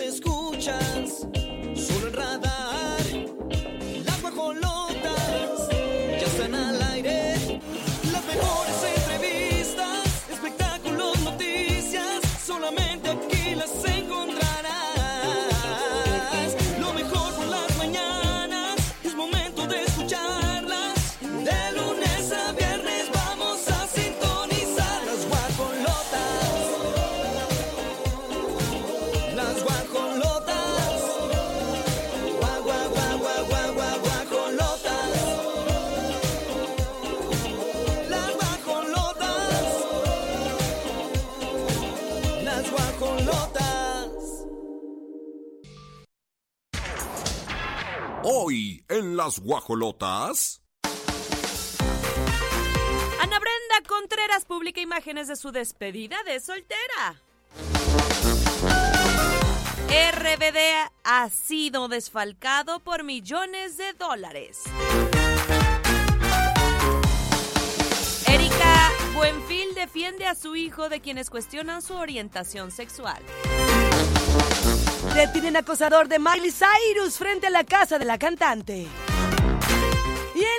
[0.00, 1.26] escuchas,
[49.26, 50.62] las guajolotas.
[53.20, 57.20] Ana Brenda Contreras publica imágenes de su despedida de soltera.
[60.12, 60.58] RBD
[61.02, 64.62] ha sido desfalcado por millones de dólares.
[68.28, 73.20] Erika Buenfil defiende a su hijo de quienes cuestionan su orientación sexual.
[75.16, 78.86] Detienen acosador de Miley Cyrus frente a la casa de la cantante.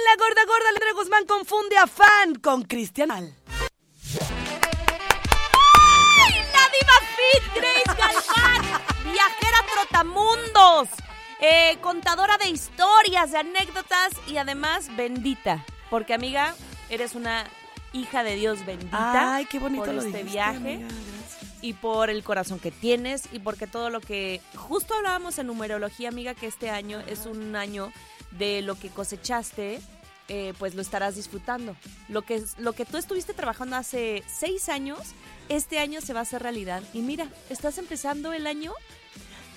[0.07, 3.35] La gorda gorda, Leandra Guzmán confunde a fan con Cristian Al.
[5.73, 8.61] ¡Ay, la diva fit Grace Galván!
[9.11, 10.87] Viajera trotamundos,
[11.41, 15.65] eh, contadora de historias, de anécdotas y además bendita.
[15.89, 16.55] Porque, amiga,
[16.89, 17.43] eres una
[17.91, 19.35] hija de Dios bendita.
[19.35, 20.75] Ay, qué bonito por lo este dijiste, viaje.
[20.75, 20.87] amiga,
[21.61, 26.07] y por el corazón que tienes y porque todo lo que justo hablábamos en numerología,
[26.07, 27.91] amiga, que este año es un año
[28.31, 29.81] de lo que cosechaste,
[30.29, 31.75] eh, pues lo estarás disfrutando.
[32.09, 34.99] Lo que, lo que tú estuviste trabajando hace seis años,
[35.49, 36.83] este año se va a hacer realidad.
[36.93, 38.73] Y mira, estás empezando el año.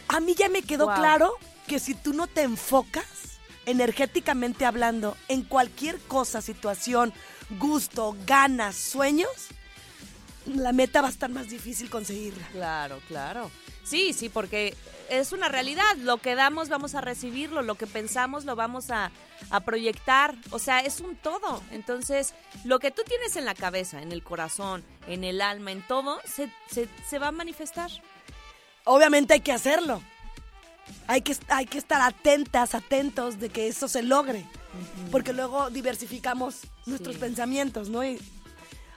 [0.09, 0.97] A mí ya me quedó Wow.
[0.97, 1.33] claro
[1.67, 3.05] que si tú no te enfocas,
[3.67, 7.12] energéticamente hablando, en cualquier cosa, situación,
[7.59, 9.31] gusto, ganas, sueños,
[10.47, 12.47] la meta va a estar más difícil conseguirla.
[12.53, 13.50] Claro, claro.
[13.84, 14.75] Sí, sí, porque
[15.10, 15.97] es una realidad.
[15.98, 19.10] Lo que damos vamos a recibirlo, lo que pensamos lo vamos a,
[19.50, 20.34] a proyectar.
[20.50, 21.62] O sea, es un todo.
[21.71, 22.32] Entonces,
[22.65, 26.20] lo que tú tienes en la cabeza, en el corazón, en el alma, en todo,
[26.25, 27.91] se, se, se va a manifestar.
[28.84, 30.03] Obviamente hay que hacerlo.
[31.06, 34.44] Hay que, hay que estar atentas, atentos de que eso se logre.
[35.10, 37.20] Porque luego diversificamos nuestros Sí.
[37.20, 38.04] pensamientos, ¿no?
[38.04, 38.19] Y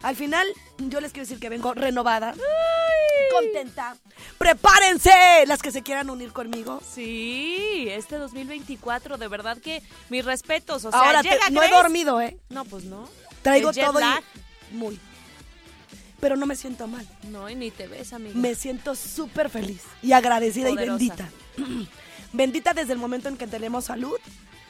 [0.03, 0.45] al final,
[0.77, 2.35] yo les quiero decir que vengo renovada,
[3.31, 3.95] contenta.
[4.37, 5.45] ¡Prepárense!
[5.47, 6.81] Las que se quieran unir conmigo.
[6.87, 10.85] Sí, este 2024, de verdad que mis respetos.
[10.85, 12.37] O sea, Ahora, te- llega no he dormido, ¿eh?
[12.49, 13.07] No, pues no.
[13.41, 14.75] Traigo El todo y...
[14.75, 14.99] Muy.
[16.19, 17.05] Pero no me siento mal.
[17.29, 18.33] No, y ni te ves, amiga.
[18.35, 21.03] Me siento súper feliz y agradecida Poderosa.
[21.03, 21.29] y bendita.
[22.33, 24.17] bendita desde el momento en que tenemos salud.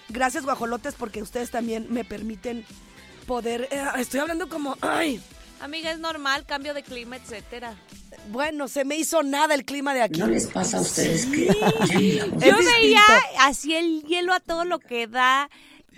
[0.10, 2.66] Gracias, guajolotes, porque ustedes también me permiten
[3.24, 3.68] poder...
[3.72, 4.78] eh, estoy hablando como...
[4.82, 5.22] Ay,
[5.60, 7.74] Amiga, es normal, cambio de clima, etcétera.
[8.30, 10.20] bueno, se me hizo nada el clima de aquí.
[10.20, 11.48] ¿No les pasa a ustedes que
[11.82, 13.02] Es Yo veía
[13.40, 15.50] así el hielo a todo lo que da,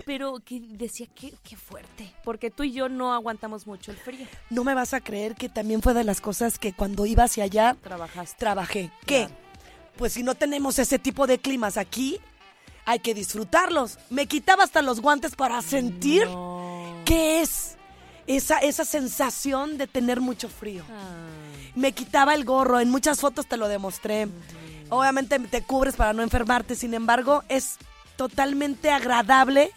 [0.06, 4.28] pero que decía que qué fuerte, porque tú y yo no aguantamos mucho el frío.
[4.52, 7.46] No me vas a creer que también fue de las cosas que cuando iba hacia
[7.46, 8.38] allá Trabajaste.
[8.38, 8.92] trabajé.
[9.08, 9.26] ¿Qué?
[9.26, 9.34] Claro.
[9.98, 12.20] Pues si no tenemos ese tipo de climas aquí,
[12.86, 13.98] hay que disfrutarlos.
[14.12, 16.75] Me quitaba hasta los guantes para sentir No.
[17.06, 17.76] Qué es
[18.28, 20.84] esa, esa sensación de tener mucho frío.
[20.90, 24.28] Ay, Me quitaba el gorro, en muchas fotos te lo demostré.
[24.90, 27.78] Obviamente te cubres para no enfermarte, sin embargo, es
[28.18, 29.72] totalmente agradable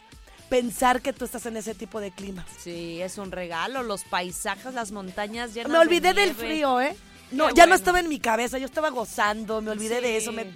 [0.48, 2.46] pensar que tú estás en ese tipo de clima.
[2.58, 6.96] Sí, es un regalo, los paisajes, las montañas llenas Me olvidé de del frío, ¿eh?
[7.30, 10.32] No, Qué ya no estaba en mi cabeza, yo estaba gozando, me olvidé de eso.
[10.32, 10.50] Me-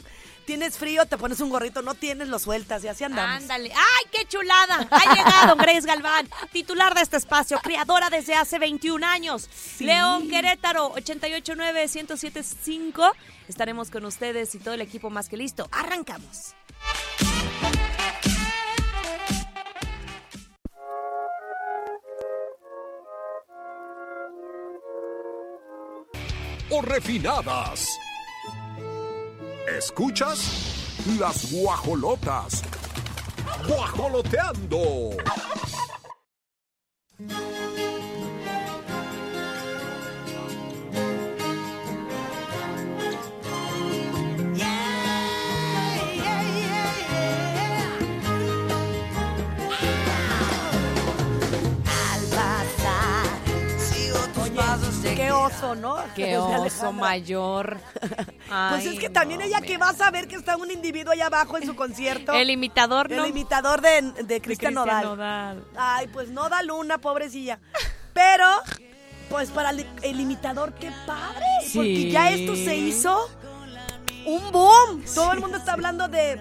[0.45, 3.43] Tienes frío, te pones un gorrito, no tienes, lo sueltas y así andamos.
[3.43, 3.73] Ándale.
[3.75, 4.87] ¡Ay, qué chulada!
[4.91, 9.49] Ha llegado Grace Galván, titular de este espacio, creadora desde hace 21 años.
[9.79, 13.13] León Querétaro, 889-1075.
[13.49, 15.69] Estaremos con ustedes y todo el equipo más que listo.
[15.73, 16.55] Arrancamos.
[26.73, 27.99] o refinadas.
[29.69, 30.99] ¿Escuchas?
[31.19, 32.63] Las guajolotas.
[33.69, 35.17] Guajoloteando.
[55.13, 55.97] Oye, oso, ¿no?
[56.15, 56.93] Qué oso Alejandra.
[58.71, 61.57] Pues es que también ella que va a saber que está un individuo allá abajo
[61.57, 62.33] en su concierto.
[62.33, 63.25] El imitador, ¿no?
[63.25, 65.05] El imitador de, de Cristian Nodal.
[65.05, 65.65] Nodal.
[65.77, 67.59] Ay, pues no da luna, pobrecilla.
[68.13, 68.47] Pero,
[69.31, 71.47] pues para el, el imitador, qué padre.
[71.73, 73.29] Porque ya esto se hizo
[74.27, 75.05] un boom.
[75.15, 76.39] Todo el mundo está hablando de,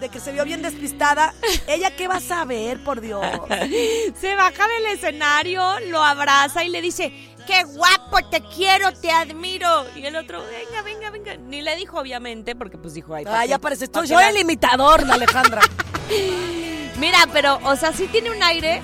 [0.00, 1.34] de que se vio bien despistada.
[1.66, 3.24] ¿Ella qué va a saber, por Dios?
[4.20, 9.86] Se baja del escenario, lo abraza y le dice, qué guapo, te quiero, te admiro.
[9.96, 11.36] Y el otro, venga, venga, venga.
[11.36, 14.28] Ni le dijo, obviamente, porque pues dijo, ay, ya parece, ¿Pa' estoy qué yo la-
[14.30, 15.60] el imitador, la Alejandra.
[16.98, 18.80] Mira, pero, o sea, sí tiene un aire,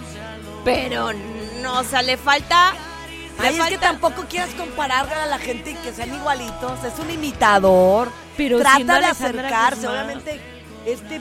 [0.64, 1.12] pero
[1.62, 2.72] no, o sea, le falta...
[3.40, 6.82] le Ay, es que falta- tampoco quieras comparar a la gente y que sean igualitos.
[6.84, 8.10] Es un imitador.
[8.36, 9.86] Pero Trata de acercarse.
[9.86, 10.40] Obviamente,
[10.86, 11.20] este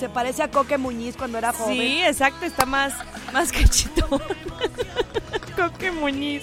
[0.00, 1.76] se parece a Coque Muñiz cuando era joven.
[1.76, 2.94] Sí, exacto, está más,
[3.32, 4.08] más cachito.
[5.56, 6.42] Coque Muñiz.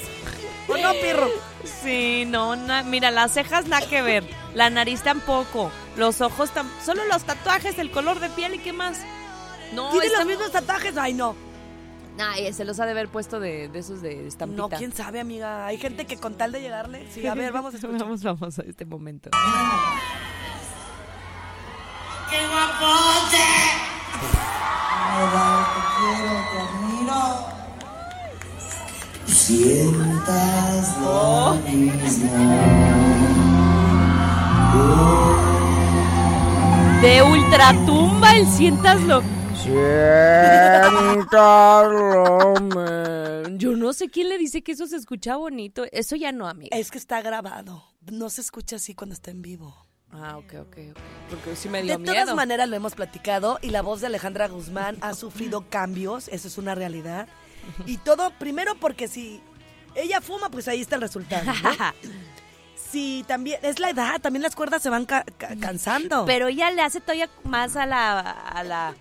[0.68, 1.28] ¿O no, pirro?
[1.64, 4.24] Sí, no, na- mira, las cejas nada que ver,
[4.54, 8.72] la nariz tampoco, los ojos tam solo los tatuajes, el color de piel y qué
[8.74, 9.00] más.
[9.74, 10.98] No, ¿Tiene está- los mismos tatuajes?
[10.98, 11.36] Ay, no.
[12.20, 14.62] Ay, se los ha de haber puesto de, de esos de estampita.
[14.62, 15.66] No, quién sabe, amiga.
[15.66, 17.08] Hay gente que con tal de llegarle.
[17.12, 18.00] Sí, a ver, vamos a escuchar.
[18.00, 19.30] vamos, vamos a este momento.
[25.12, 27.61] Nodal, te quiero, te admiro.
[29.32, 32.30] Sientas lo mismo.
[37.02, 39.24] De ultratumba el sientaslo.
[43.58, 45.86] Yo no sé quién le dice que eso se escucha bonito.
[45.92, 46.76] Eso ya no, amiga.
[46.78, 47.84] Es que está grabado.
[48.12, 49.76] No se escucha así cuando está en vivo.
[50.12, 50.98] Ah, ok, ok, ok.
[51.30, 52.36] Porque sí me De dio todas miedo.
[52.36, 56.58] maneras lo hemos platicado y la voz de Alejandra Guzmán ha sufrido cambios, eso es
[56.58, 57.30] una realidad.
[57.86, 59.42] Y todo, primero porque si
[59.96, 61.46] ella fuma, pues ahí está el resultado.
[61.46, 61.54] ¿no?
[62.76, 66.26] Si también, es la edad, también las cuerdas se van ca- ca- cansando.
[66.26, 68.94] Pero ella le hace todavía más a la, a la,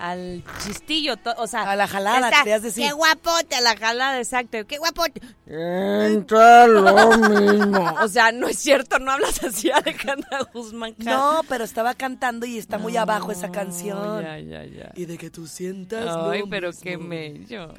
[0.00, 1.70] al chistillo, o sea.
[1.70, 2.86] A la jalada, está, querías decir.
[2.86, 4.58] Qué guapote, a la jalada, exacto.
[4.66, 5.20] Qué guapote.
[5.46, 7.94] Entra lo mismo.
[8.02, 10.94] O sea, no es cierto, no hablas así, Alejandra Guzmán.
[10.98, 14.22] no, pero estaba cantando y está muy abajo esa canción.
[14.22, 14.92] Ya, ya, ya.
[14.94, 16.82] Y de que tú sientas Ay, lo pero mismo.
[16.82, 17.74] qué mello.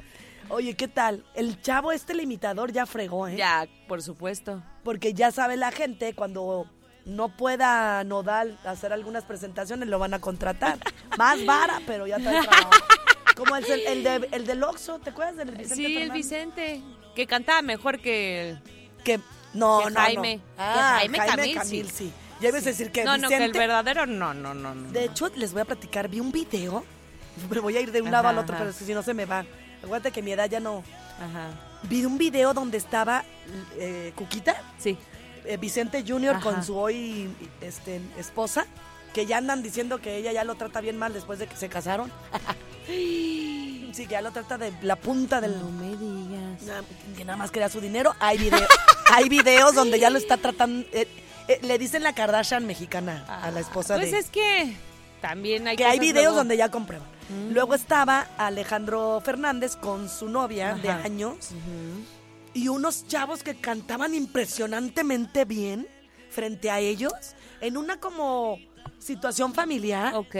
[0.48, 1.24] Oye, ¿qué tal?
[1.34, 3.36] El chavo este limitador ya fregó, ¿eh?
[3.36, 4.62] Ya, por supuesto.
[4.84, 6.66] Porque ya sabe la gente cuando
[7.04, 10.78] no pueda Nodal hacer algunas presentaciones lo van a contratar.
[11.18, 12.70] Más vara, pero ya trae trabajo.
[13.36, 16.10] Como el, el, de, el del Oxxo, ¿te acuerdas del Vicente sí, el?
[16.10, 16.82] Vicente,
[17.14, 18.60] que cantaba mejor que el...
[19.04, 19.18] Que
[19.54, 20.36] no, Que no, Jaime.
[20.36, 20.42] no.
[20.42, 22.04] Que Ah, Jaime Jaime, Camil, Camil, sí.
[22.06, 22.12] sí.
[22.40, 24.90] Ya ibas a decir que no, no, que el verdadero no, no, no, no.
[24.92, 26.84] De hecho, les voy a platicar, vi un video.
[27.50, 28.64] Me voy a ir de un lado al otro, ajá.
[28.64, 29.44] pero es que si no se me va.
[29.82, 30.84] Acuérdate que mi edad ya no.
[31.18, 31.50] Ajá.
[31.84, 33.24] Vi un video donde estaba
[33.78, 34.98] eh, Cuquita, Sí.
[35.44, 36.44] Eh, Vicente Junior Ajá.
[36.44, 37.28] con su hoy
[37.60, 38.66] este, esposa,
[39.14, 41.68] que ya andan diciendo que ella ya lo trata bien mal después de que se
[41.68, 42.10] casaron.
[42.86, 45.58] sí, que ya lo trata de la punta del...
[45.58, 46.62] No me digas.
[46.62, 46.82] Na-
[47.16, 48.14] Que nada más quería su dinero.
[48.20, 48.66] Hay, video-
[49.12, 50.86] hay videos donde ya lo está tratando...
[50.92, 51.06] eh,
[51.48, 54.18] eh, le dicen la Kardashian mexicana a la esposa Pues de...
[54.18, 54.76] es que
[55.20, 57.08] también hay que hay videos luego- donde ya comprueban.
[57.50, 62.04] Luego estaba Alejandro Fernández con su novia de años Ujú.
[62.54, 65.86] Y unos chavos que cantaban impresionantemente bien
[66.30, 67.12] frente a ellos
[67.60, 68.58] en una como
[68.98, 70.34] situación familiar, Ok.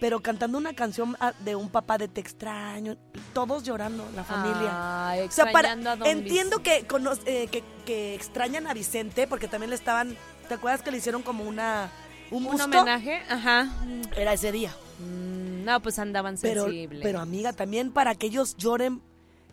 [0.00, 2.96] pero cantando una canción ah, de un papá de te extraño,
[3.32, 5.08] todos llorando, la familia.
[5.10, 6.86] Ay, O sea, para, extrañando a don entiendo que,
[7.26, 10.16] eh, que, que extrañan a Vicente porque también le estaban,
[10.48, 11.90] ¿te acuerdas que le hicieron como una
[12.30, 13.72] un Un homenaje, ajá.
[14.16, 14.74] Era ese día.
[14.98, 17.00] Mm, No, pues andaban Pero, sensibles.
[17.02, 19.00] pero amiga, también para que ellos lloren,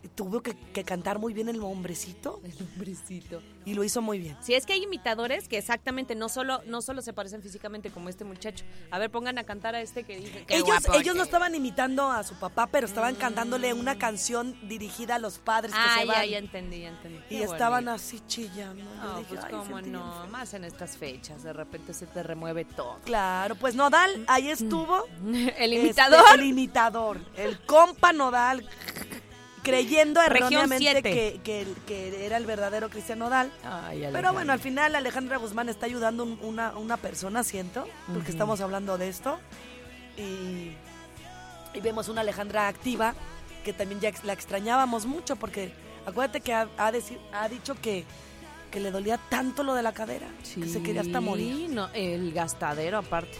[0.08, 3.42] tuvo que, que cantar muy bien el hombrecito El hombrecito.
[3.64, 4.36] y lo hizo muy bien.
[4.40, 8.08] Sí, es que hay imitadores que exactamente no solo, no solo se parecen físicamente como
[8.08, 8.64] este muchacho.
[8.90, 12.10] A ver, pongan a cantar a este que dice que Ellos, ellos no estaban imitando
[12.10, 16.06] a su papá, pero estaban cantándole una canción dirigida a los padres que Ah, se
[16.06, 16.28] ya, van.
[16.28, 17.18] ya entendí, ya entendí.
[17.30, 18.02] y Qué estaban bonito.
[18.04, 18.84] así chillando.
[18.96, 20.26] No, dije, pues "Ay, cómo sentí bien no, feo".
[20.30, 22.98] más en estas fechas, de repente se te remueve todo.
[23.04, 25.04] Claro, pues Nodal, ahí estuvo.
[25.26, 26.24] El Este, imitador.
[26.34, 27.20] el imitador.
[27.36, 28.68] El compa Nodal.
[29.64, 33.50] Creyendo erróneamente que, que- que era el verdadero Cristian Nodal.
[33.64, 38.30] Ay, Pero bueno, al final Alejandra Guzmán está ayudando un- una, una persona, siento, porque
[38.30, 39.38] estamos hablando de esto.
[40.16, 40.72] Y,
[41.76, 43.14] y vemos una Alejandra activa,
[43.64, 45.72] que también ya la extrañábamos mucho, porque
[46.06, 48.04] acuérdate que ha, ha decir- ha dicho que,
[48.70, 51.54] que le dolía tanto lo de la cadera, que se quería hasta morir.
[51.56, 53.36] Sí, no, el gastadero aparte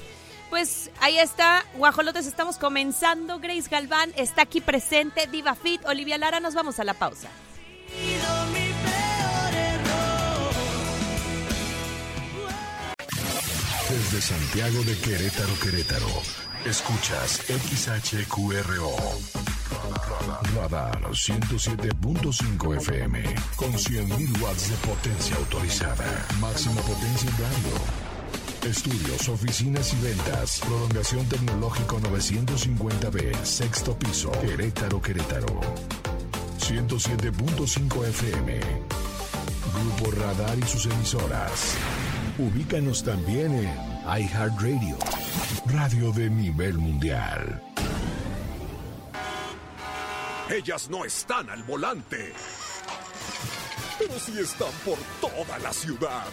[0.54, 3.40] pues ahí está, Guajolotes, estamos comenzando.
[3.40, 7.26] Grace Galván está aquí presente, Diva Fit, Olivia Lara, nos vamos a la pausa.
[13.90, 16.22] Desde Santiago de Querétaro, Querétaro,
[16.64, 18.94] escuchas XHQRO.
[20.54, 23.24] Radar 107.5 FM
[23.56, 26.26] con 100.000 watts de potencia autorizada.
[26.38, 28.03] Máxima potencia en radio.
[28.64, 30.60] Estudios, oficinas y ventas.
[30.60, 33.44] Prolongación tecnológico 950B.
[33.44, 34.32] Sexto piso.
[34.40, 35.60] Querétaro, Querétaro.
[36.58, 38.60] 107.5 FM.
[39.74, 41.76] Grupo Radar y sus emisoras.
[42.38, 43.70] Ubícanos también en
[44.22, 44.96] iHeartRadio.
[45.66, 47.62] Radio de nivel mundial.
[50.48, 52.32] Ellas no están al volante.
[53.98, 56.24] Pero sí están por toda la ciudad.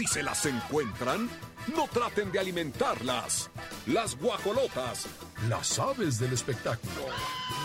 [0.00, 1.28] Si se las encuentran,
[1.76, 3.50] no traten de alimentarlas.
[3.86, 5.06] Las guajolotas,
[5.46, 7.04] las aves del espectáculo.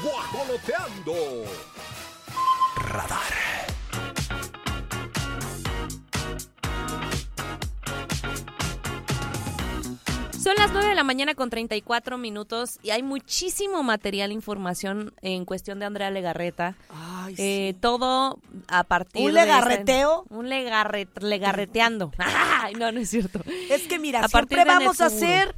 [0.04, 1.14] ¡Guajoloteando!
[2.76, 3.45] Radar.
[10.46, 15.44] Son las 9 de la mañana con 34 minutos y hay muchísimo material, información en
[15.44, 16.76] cuestión de Andrea Legarreta.
[16.90, 18.38] Ay, Eh, todo
[18.68, 20.24] a partir ¿Un de legarreteo?
[20.30, 22.12] un legarre, legarreteando.
[22.20, 23.42] Ay, no, no es cierto.
[23.72, 25.56] Es que mira, A siempre vamos a ser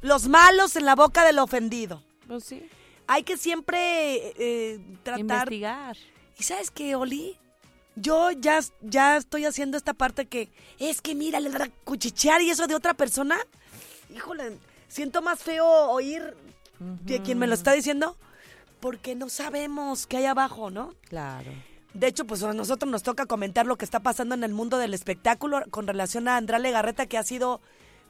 [0.00, 2.02] los malos en la boca del ofendido.
[2.26, 2.66] Pues sí.
[3.08, 5.20] Hay que siempre eh, tratar...
[5.20, 5.98] Investigar.
[6.38, 7.36] ¿Y sabes qué, Oli?
[7.94, 12.48] Yo ya, ya estoy haciendo esta parte que es que mira, le da cuchichear y
[12.48, 13.36] eso de otra persona.
[14.14, 16.36] Híjole, siento más feo oír
[16.78, 18.16] de quien me lo está diciendo
[18.80, 20.94] porque no sabemos qué hay abajo, ¿no?
[21.08, 21.50] Claro.
[21.92, 24.78] De hecho, pues a nosotros nos toca comentar lo que está pasando en el mundo
[24.78, 27.60] del espectáculo con relación a Andrea Legarreta, que ha sido,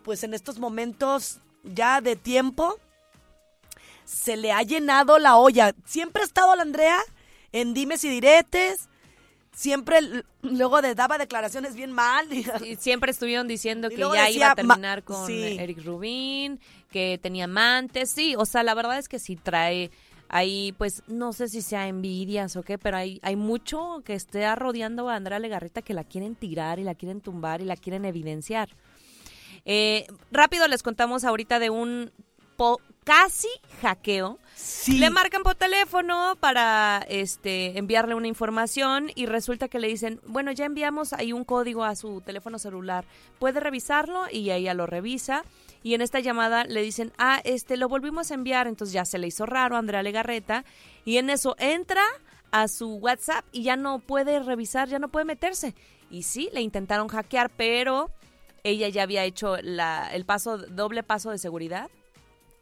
[0.05, 2.79] pues en estos momentos ya de tiempo,
[4.05, 5.75] se le ha llenado la olla.
[5.87, 6.99] Siempre ha estado la Andrea
[7.53, 8.90] en dimes y diretes,
[9.61, 9.99] siempre
[10.41, 12.27] luego de, daba declaraciones bien mal.
[12.65, 15.57] y- siempre estuvieron diciendo Y que ya decía, iba a terminar con sí.
[15.59, 16.59] Eric Rubin,
[16.91, 19.91] que tenía amantes, sí, o sea, la verdad es que sí trae
[20.29, 24.55] ahí, pues, no sé si sea envidias o qué, pero hay, hay mucho que esté
[24.55, 28.05] rodeando a Andrea Legarreta que la quieren tirar y la quieren tumbar y la quieren
[28.07, 28.71] evidenciar.
[29.67, 32.11] Eh, rápido les contamos ahorita de un
[32.57, 33.49] po- casi
[33.83, 34.39] hackeo.
[34.55, 34.99] Sí.
[34.99, 40.53] le marcan por teléfono para este enviarle una información y resulta que le dicen, bueno,
[40.53, 43.07] ya enviamos ahí un código a su teléfono celular,
[43.39, 45.45] puede revisarlo y ella lo revisa.
[45.83, 49.19] Y en esta llamada le dicen, ah, este lo volvimos a enviar, entonces ya se
[49.19, 50.67] le hizo raro a Andrea Legarreta
[51.07, 52.03] y en eso entra
[52.51, 55.75] a su WhatsApp y ya no puede revisar, ya no puede meterse.
[56.11, 58.11] Y sí, le intentaron hackear, pero
[58.63, 61.89] ella ya había hecho la, el paso, doble paso de seguridad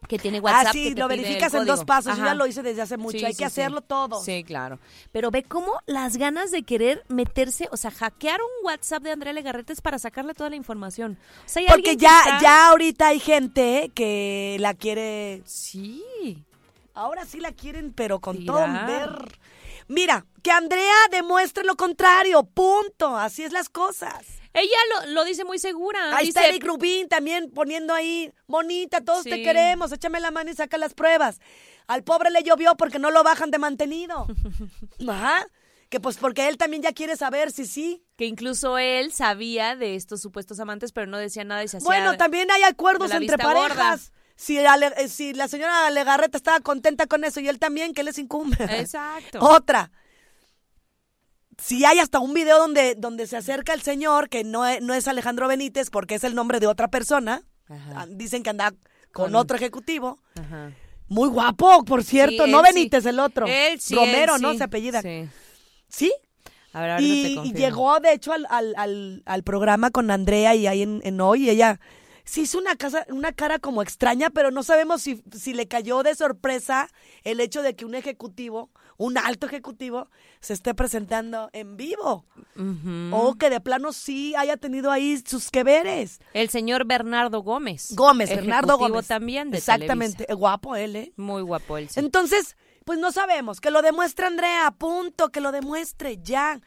[0.07, 0.67] que tiene WhatsApp.
[0.67, 2.17] ah, sí, que te lo pide el verificas en dos pasos.
[2.17, 3.17] Yo ya lo hice desde hace mucho.
[3.19, 3.61] Sí, Hay sí, que sí.
[3.61, 4.21] hacerlo todo.
[4.23, 4.79] Sí, claro.
[5.11, 9.33] Pero ve cómo las ganas de querer meterse, o sea, hackear un WhatsApp de Andrea
[9.33, 11.17] Legarreta es para sacarle toda la información.
[11.45, 16.03] O sea, hay Porque ya, está- ya ahorita hay gente que la quiere Sí.
[16.95, 18.55] Ahora sí la quieren, pero con Tirar.
[18.55, 19.39] todo ver.
[19.89, 23.17] Mira, que Andrea demuestre lo contrario, punto.
[23.17, 24.23] Así es las cosas.
[24.53, 26.15] Ella lo, lo dice muy segura.
[26.15, 30.51] Ahí dice, está Eric Rubín también poniendo ahí, monita, todos te queremos, échame la mano
[30.51, 31.39] y saca las pruebas.
[31.87, 34.27] Al pobre le llovió porque no lo bajan de mantenido.
[35.07, 35.47] Ajá.
[35.89, 38.03] Que pues porque él también ya quiere saber si sí.
[38.15, 41.87] que incluso él sabía de estos supuestos amantes, pero no decía nada y se hacía...
[41.87, 43.97] Bueno, también hay acuerdos entre gorda.
[44.39, 44.45] Parejas.
[44.45, 48.03] Si, Ale- eh, si la señora Legarreta estaba contenta con eso y él también, ¿qué
[48.03, 48.57] les incumbe?
[48.59, 49.39] Exacto.
[49.41, 49.91] Otra.
[51.57, 54.93] Si hay hasta un video donde, donde se acerca el señor, que no es, no
[54.93, 57.43] es Alejandro Benítez, porque es el nombre de otra persona.
[57.67, 57.91] Ajá.
[57.95, 58.71] Ah, Dicen que anda
[59.11, 60.19] con, Con- otro ejecutivo.
[60.39, 60.71] Ajá.
[61.09, 62.45] Muy guapo, por cierto.
[62.45, 62.73] Sí, no sí.
[62.73, 63.45] Benítez, el otro.
[63.47, 64.51] Él sí, Romero, él ¿no?
[64.53, 64.57] sí.
[64.59, 65.01] Se apellida.
[65.01, 65.27] Sí.
[65.89, 66.13] ¿Sí?
[66.71, 70.11] A ver, ahorita te Y, y llegó, de hecho, al, al, al, al programa con
[70.11, 71.45] Andrea y ahí en, en hoy.
[71.45, 71.79] Y ella
[72.29, 76.03] sí hizo una, casa, una cara como extraña, pero no sabemos si, si le cayó
[76.03, 76.87] de sorpresa
[77.23, 80.09] el hecho de que un ejecutivo, un alto ejecutivo,
[80.39, 82.25] se esté presentando en vivo.
[83.11, 86.19] O que de plano sí haya tenido ahí sus que veres.
[86.33, 87.95] El señor Bernardo Gómez.
[87.95, 89.07] Gómez, Bernardo Gómez.
[89.07, 90.25] también de Exactamente.
[90.25, 90.35] Televisa.
[90.35, 91.13] Guapo él, ¿eh?
[91.15, 91.89] Muy guapo él.
[91.89, 91.99] sí.
[91.99, 92.55] Entonces,
[92.85, 93.59] pues no sabemos.
[93.59, 95.29] Que lo demuestre Andrea, punto.
[95.29, 96.59] Que lo demuestre ya.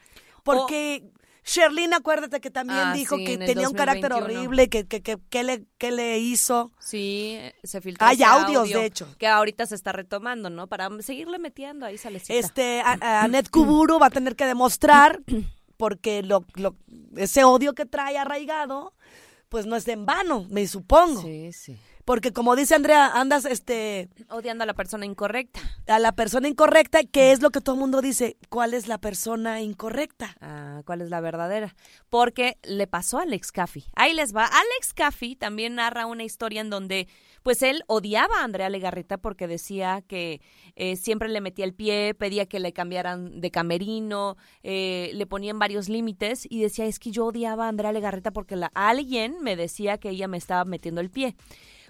[0.43, 1.09] Porque
[1.45, 4.39] Sherlyn, acuérdate que también Ah, dijo sí, que tenía un carácter 2021.
[4.39, 6.71] horrible, que, que, que, que le, que le hizo.
[6.79, 8.07] Sí, se filtró.
[8.07, 9.07] Hay audios, audio de hecho.
[9.17, 10.67] Que ahorita se está retomando, ¿no?
[10.67, 12.33] Para seguirle metiendo ahí salecita.
[12.33, 15.21] Este, Anet Kuburu va a tener que demostrar,
[15.77, 16.75] porque lo, lo,
[17.17, 18.93] ese odio que trae arraigado,
[19.49, 21.21] pues no es en vano, me supongo.
[21.21, 21.77] Sí, sí.
[22.05, 25.61] Porque como dice Andrea, andas este Odiando a la persona incorrecta.
[25.87, 28.97] a la persona incorrecta, que es lo que todo el mundo dice, ¿cuál es la
[28.97, 30.35] persona incorrecta?
[30.41, 31.75] Ah, ¿Cuál es la verdadera?
[32.09, 33.85] Porque le pasó a Alex Caffey.
[33.95, 34.45] Ahí les va.
[34.45, 37.07] Alex Caffey también narra una historia en donde,
[37.41, 40.41] pues él odiaba a Andrea Legarreta porque decía que
[40.75, 45.57] eh, siempre le metía el pie, pedía que le cambiaran de camerino, eh, le ponían
[45.57, 49.55] varios límites y decía, es que yo odiaba a Andrea Legarreta porque la, alguien me
[49.55, 51.35] decía que ella me estaba metiendo el pie.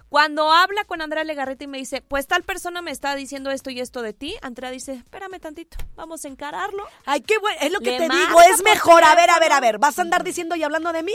[0.08, 3.70] Cuando habla con Andrea Legarreta y me dice, pues tal persona me está diciendo esto
[3.70, 6.84] y esto de ti, Andrea dice, espérame tantito, vamos a encararlo.
[7.04, 9.02] Ay, qué bueno, es lo que Le te digo, es mejor.
[9.04, 11.14] A ver, a ver, a ver, ¿vas a andar diciendo y hablando de mí?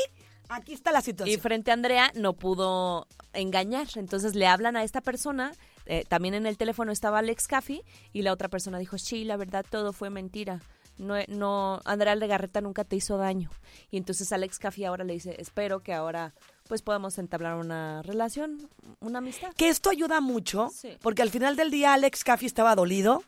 [0.50, 1.40] Aquí está la Y situación.
[1.42, 3.88] frente a Andrea no pudo engañar.
[3.96, 5.52] Entonces le hablan a esta persona.
[5.86, 9.38] eh, también en el teléfono estaba Alex Caffey y la otra persona dijo, sí, la
[9.38, 10.60] verdad todo fue mentira.
[10.98, 13.50] No, no, Andrea Legarreta nunca te hizo daño.
[13.90, 16.34] Y entonces Alex Caffey ahora le dice, espero que ahora
[16.70, 19.52] pues podamos entablar una relación, una amistad.
[19.58, 20.90] Que esto ayuda mucho, Sí.
[21.02, 23.24] porque al final del día Alex Caffey estaba dolido.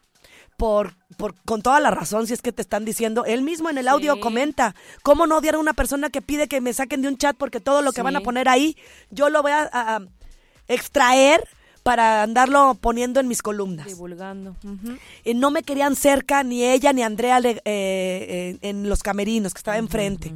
[0.58, 3.80] Por, por, con toda la razón, si es que te están diciendo, él mismo en
[3.80, 4.20] el audio Sí.
[4.20, 7.36] comenta, ¿cómo no odiar a una persona que pide que me saquen de un chat
[7.36, 8.04] porque todo lo que Sí.
[8.04, 8.78] van a poner ahí,
[9.10, 10.02] yo lo voy a,
[10.68, 11.44] extraer
[11.82, 13.88] para andarlo poniendo en mis columnas?
[13.88, 14.56] Divulgando.
[15.26, 19.58] Eh, no me querían cerca ni ella ni Andrea eh, eh, en los camerinos que
[19.60, 20.28] estaba enfrente.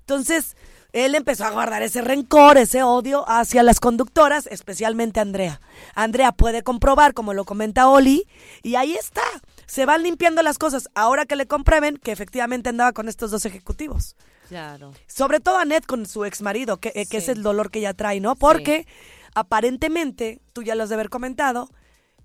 [0.00, 0.54] Entonces,
[0.92, 5.60] él empezó a guardar ese rencor, ese odio hacia las conductoras, especialmente Andrea.
[5.94, 8.26] Andrea puede comprobar, como lo comenta Oli,
[8.62, 9.22] y ahí está.
[9.66, 10.88] Se van limpiando las cosas.
[10.94, 14.16] Ahora que le comprueben que efectivamente andaba con estos dos ejecutivos.
[14.48, 14.92] Claro.
[15.06, 17.94] Sobre todo Annette con su ex marido, que, eh, que es el dolor que ella
[17.94, 18.36] trae, ¿no?
[18.36, 18.86] Porque
[19.34, 21.70] aparentemente, tú ya lo has de haber comentado,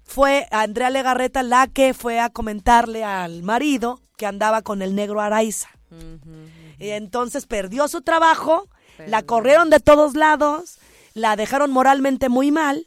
[0.04, 5.22] fue Andrea Legarreta la que fue a comentarle al marido que andaba con el negro
[5.22, 5.70] Araiza.
[6.80, 8.70] Entonces perdió su trabajo,
[9.06, 10.80] la corrieron de todos lados,
[11.14, 12.86] la dejaron moralmente muy mal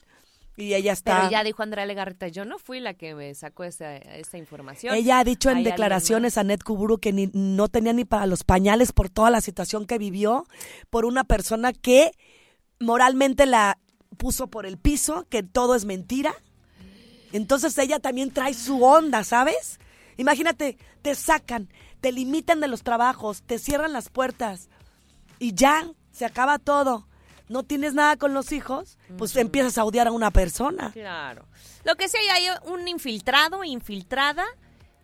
[0.56, 1.18] y ella está...
[1.18, 4.94] Pero ya dijo Andrea Legarreta, yo no fui la que me sacó esa, esa información.
[4.94, 8.26] Ella ha dicho en Hay declaraciones a Ned Kuburu que ni- no tenía ni para
[8.26, 10.46] los pañales por toda la situación que vivió,
[10.90, 12.12] por una persona que
[12.78, 13.78] moralmente la
[14.16, 16.34] puso por el piso, que todo es mentira.
[17.32, 19.78] Entonces ella también trae su onda, ¿sabes?
[20.16, 21.68] Imagínate, te sacan,
[22.00, 24.68] te limitan de los trabajos, te cierran las puertas
[25.38, 27.06] y ya, se acaba todo.
[27.48, 30.92] No tienes nada con los hijos, pues empiezas a odiar a una persona.
[30.92, 31.46] Claro.
[31.84, 34.44] Lo que sí hay un infiltrado, infiltrada,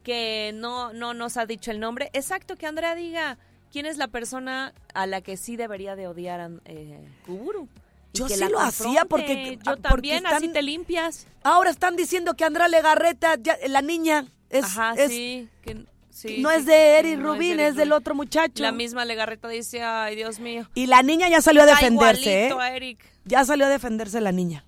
[0.05, 2.11] que no, no nos ha dicho el nombre.
[2.13, 3.39] Exacto, que Andrea diga
[3.73, 7.69] quién es la persona a la que sí debería de odiar a eh, Kuburu.
[8.13, 9.59] Yo sí lo hacía porque- confronte.
[9.67, 9.89] ah, Yo porque
[10.21, 11.27] también, así te limpias.
[11.43, 15.49] Ahora están diciendo que Andrea Legarreta, ya- la niña, es, Ajá, es- sí.
[15.63, 15.85] que-
[16.17, 18.63] sí, no sí, es de Eric no Rubín, Eric es del otro muchacho.
[18.63, 20.69] La misma Legarreta dice, ay, Dios mío.
[20.75, 22.55] Y la niña ya salió a Está defenderse, ¿eh?
[22.75, 23.05] Eric.
[23.25, 24.65] Ya salió a defenderse la niña.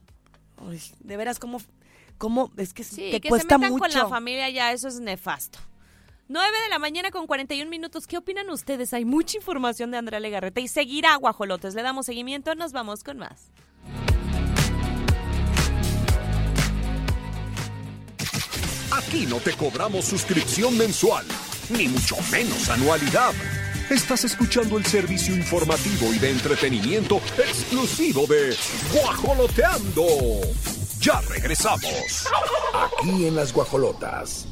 [0.61, 1.61] Uy, de veras, ¿cómo,
[2.19, 3.81] cómo es que Sí, te que cuesta se metan mucho?
[3.83, 5.59] con la familia ya, eso es nefasto.
[6.31, 8.07] 9 de la mañana con 41 minutos.
[8.07, 8.93] ¿Qué opinan ustedes?
[8.93, 11.75] Hay mucha información de Andrea Legarreta y seguirá Guajolotes.
[11.75, 13.51] Le damos seguimiento, nos vamos con más.
[18.99, 21.25] Aquí no te cobramos suscripción mensual,
[21.71, 23.33] ni mucho menos anualidad.
[23.91, 28.57] Estás escuchando el servicio informativo y de entretenimiento exclusivo de
[28.93, 30.05] Guajoloteando.
[31.01, 32.27] Ya regresamos.
[32.75, 34.47] Aquí en las guajolotas.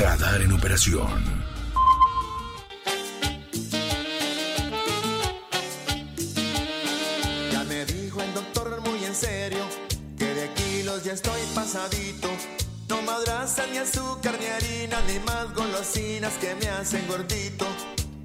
[0.00, 1.39] Radar en operación.
[15.12, 17.66] Ni más golosinas que me hacen gordito.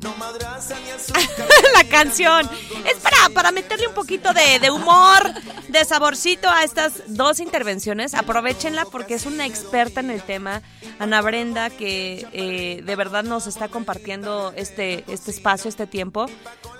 [0.01, 1.23] No madraza ni azúcar.
[1.49, 2.47] ni La canción
[2.85, 5.33] es para, para meterle un poquito de, de humor,
[5.67, 8.13] de saborcito a estas dos intervenciones.
[8.13, 10.61] Aprovechenla porque es una experta en el tema,
[10.99, 16.27] Ana Brenda, que eh, de verdad nos está compartiendo este, este espacio, este tiempo,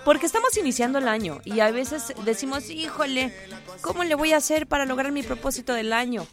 [0.04, 3.34] porque estamos iniciando el año y a veces decimos, híjole,
[3.80, 6.26] ¿cómo le voy a hacer para lograr mi propósito del año?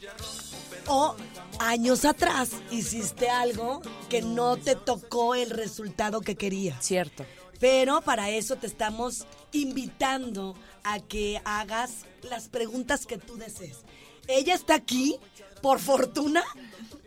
[0.86, 1.16] O
[1.60, 6.84] años atrás hiciste algo que no te tocó el resultado que querías.
[6.86, 7.26] Cierto.
[7.60, 13.78] Pero para eso te estamos invitando a que hagas las preguntas que tú desees.
[14.28, 15.18] Ella está aquí,
[15.62, 16.44] por fortuna,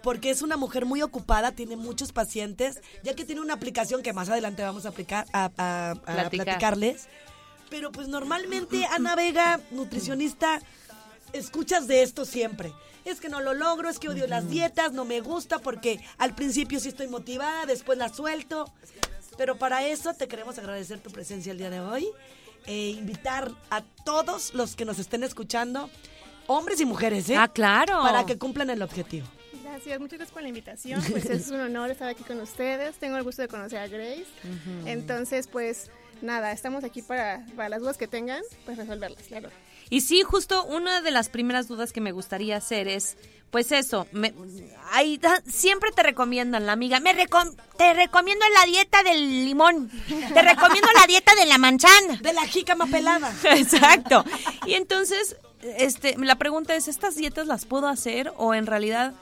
[0.02, 4.12] porque es una mujer muy ocupada, tiene muchos pacientes, ya que tiene una aplicación que
[4.12, 6.30] más adelante vamos a, aplicar, a, a- a Platicar.
[6.46, 7.08] platicarles.
[7.68, 10.60] Pero pues normalmente Ana Vega, nutricionista,
[11.32, 12.72] escuchas de esto siempre.
[13.04, 16.34] Es que no lo logro, es que odio las dietas, no me gusta porque al
[16.34, 18.72] principio sí estoy motivada, después la suelto.
[19.36, 22.08] Pero para eso te queremos agradecer tu presencia el día de hoy
[22.66, 25.88] e invitar a todos los que nos estén escuchando
[26.46, 27.36] hombres y mujeres, ¿eh?
[27.36, 28.02] Ah, claro.
[28.02, 29.26] Para que cumplan el objetivo.
[29.62, 31.02] Gracias, muchas gracias por la invitación.
[31.10, 32.96] Pues es un honor estar aquí con ustedes.
[32.96, 34.26] Tengo el gusto de conocer a Grace.
[34.86, 35.90] Entonces, pues
[36.22, 39.50] nada, estamos aquí para, para las dudas que tengan, pues resolverlas, claro.
[39.88, 43.16] Y sí, justo una de las primeras dudas que me gustaría hacer es,
[43.52, 44.34] pues eso, me,
[44.90, 49.88] ahí siempre te recomiendan la amiga, me recom- te recomiendo la dieta del limón,
[50.34, 52.16] te recomiendo la dieta de la manzana.
[52.20, 53.32] De la jícama pelada.
[53.54, 54.24] Exacto.
[54.66, 59.14] Y entonces, este, la pregunta es, ¿estas dietas las puedo hacer o en realidad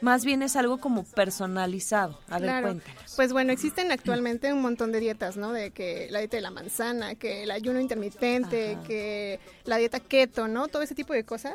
[0.00, 2.18] más bien es algo como personalizado?
[2.28, 2.66] A ver, Claro.
[2.68, 3.12] cuéntanos.
[3.16, 5.52] Pues bueno, existen actualmente un montón de dietas, ¿no?
[5.52, 10.48] De que la dieta de la manzana, que el ayuno intermitente, que la dieta keto,
[10.48, 10.68] ¿no?
[10.68, 11.54] Todo ese tipo de cosas.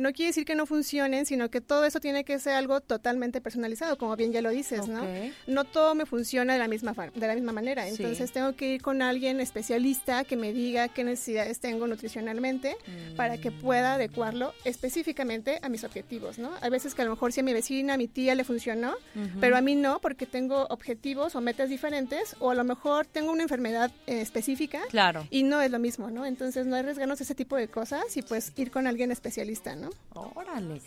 [0.00, 3.40] No quiere decir que no funcionen, sino que todo eso tiene que ser algo totalmente
[3.40, 5.02] personalizado, como bien ya lo dices, ¿no?
[5.46, 7.84] No todo me funciona de la misma de la misma manera.
[7.84, 7.90] Sí.
[8.02, 12.76] Entonces tengo que ir con alguien especialista que me diga qué necesidades tengo nutricionalmente
[13.16, 16.50] para que pueda adecuarlo específicamente a mis objetivos, ¿no?
[16.62, 18.94] Hay veces que a lo mejor si a mi vecina, a mi tía le funcionó,
[19.40, 23.30] pero a mí no, porque tengo objetivos o metas diferentes, o a lo mejor tengo
[23.32, 25.26] una enfermedad eh, específica Claro.
[25.30, 26.24] y no es lo mismo, ¿no?
[26.26, 29.89] Entonces no arriesgarnos ese tipo de cosas y pues ir con alguien especialista, ¿no?
[30.14, 30.82] Órale.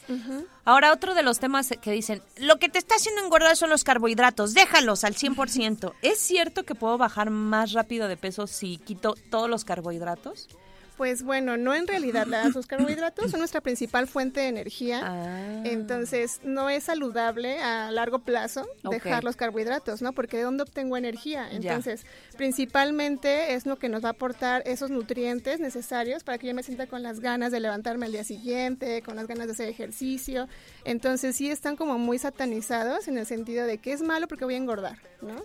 [0.65, 3.83] Ahora, otro de los temas que dicen, lo que te está haciendo engordar son los
[3.83, 5.93] carbohidratos, déjalos al 100%.
[6.01, 10.49] ¿Es cierto que puedo bajar más rápido de peso si quito todos los carbohidratos?
[10.97, 12.27] Pues bueno, no en realidad.
[12.53, 15.01] Los carbohidratos son nuestra principal fuente de energía.
[15.03, 15.61] Ah.
[15.65, 20.13] Entonces, no es saludable a largo plazo dejar los carbohidratos, ¿no?
[20.13, 21.49] Porque ¿de dónde obtengo energía?
[21.49, 21.55] Ya.
[21.55, 22.05] Entonces,
[22.37, 26.63] principalmente es lo que nos va a aportar esos nutrientes necesarios para que yo me
[26.63, 30.47] sienta con las ganas de levantarme al día siguiente, con las ganas de hacer ejercicio.
[30.85, 34.53] Entonces, sí están como muy satanizados en el sentido de que es malo porque voy
[34.53, 35.43] a engordar, ¿no?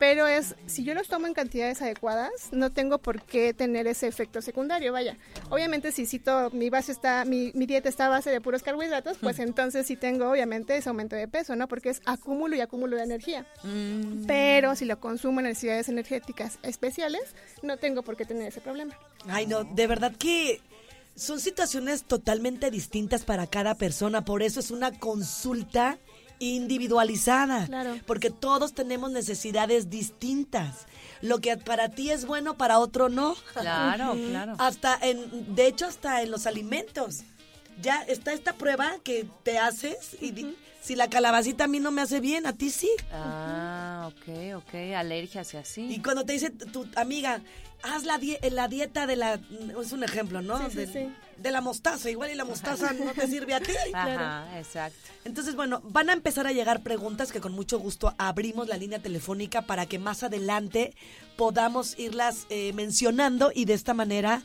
[0.00, 4.08] Pero es, si yo los tomo en cantidades adecuadas, no tengo por qué tener ese
[4.08, 5.18] efecto secundario, vaya.
[5.50, 9.18] Obviamente si cito, mi base está, mi, mi dieta está a base de puros carbohidratos,
[9.18, 11.68] pues entonces sí tengo obviamente ese aumento de peso, ¿no?
[11.68, 13.44] Porque es acúmulo y acúmulo de energía.
[14.26, 17.20] Pero si lo consumo en necesidades energéticas especiales,
[17.62, 18.98] no tengo por qué tener ese problema.
[19.28, 20.62] Ay, no, de verdad que
[21.14, 25.98] son situaciones totalmente distintas para cada persona, por eso es una consulta
[26.40, 27.96] individualizada, Claro.
[28.06, 30.86] porque todos tenemos necesidades distintas.
[31.22, 33.36] Lo que para ti es bueno, para otro no.
[33.54, 34.54] Claro, claro.
[34.58, 37.20] Hasta en, de hecho, hasta en los alimentos.
[37.80, 42.00] Ya está esta prueba que te haces y si la calabacita a mí no me
[42.02, 42.90] hace bien, a ti sí.
[43.12, 45.82] Ah, ok, ok, alergias y así.
[45.90, 47.40] Y cuando te dice tu amiga,
[47.82, 49.40] haz la, die- la dieta de la...
[49.80, 50.58] Es un ejemplo, ¿no?
[50.58, 51.14] Sí, sí, de, sí.
[51.36, 52.10] de la mostaza.
[52.10, 53.72] Igual y la mostaza no te sirve a ti.
[53.94, 54.98] Ajá, exacto.
[55.24, 58.98] Entonces, bueno, van a empezar a llegar preguntas que con mucho gusto abrimos la línea
[59.00, 60.94] telefónica para que más adelante
[61.36, 64.42] podamos irlas eh, mencionando y de esta manera,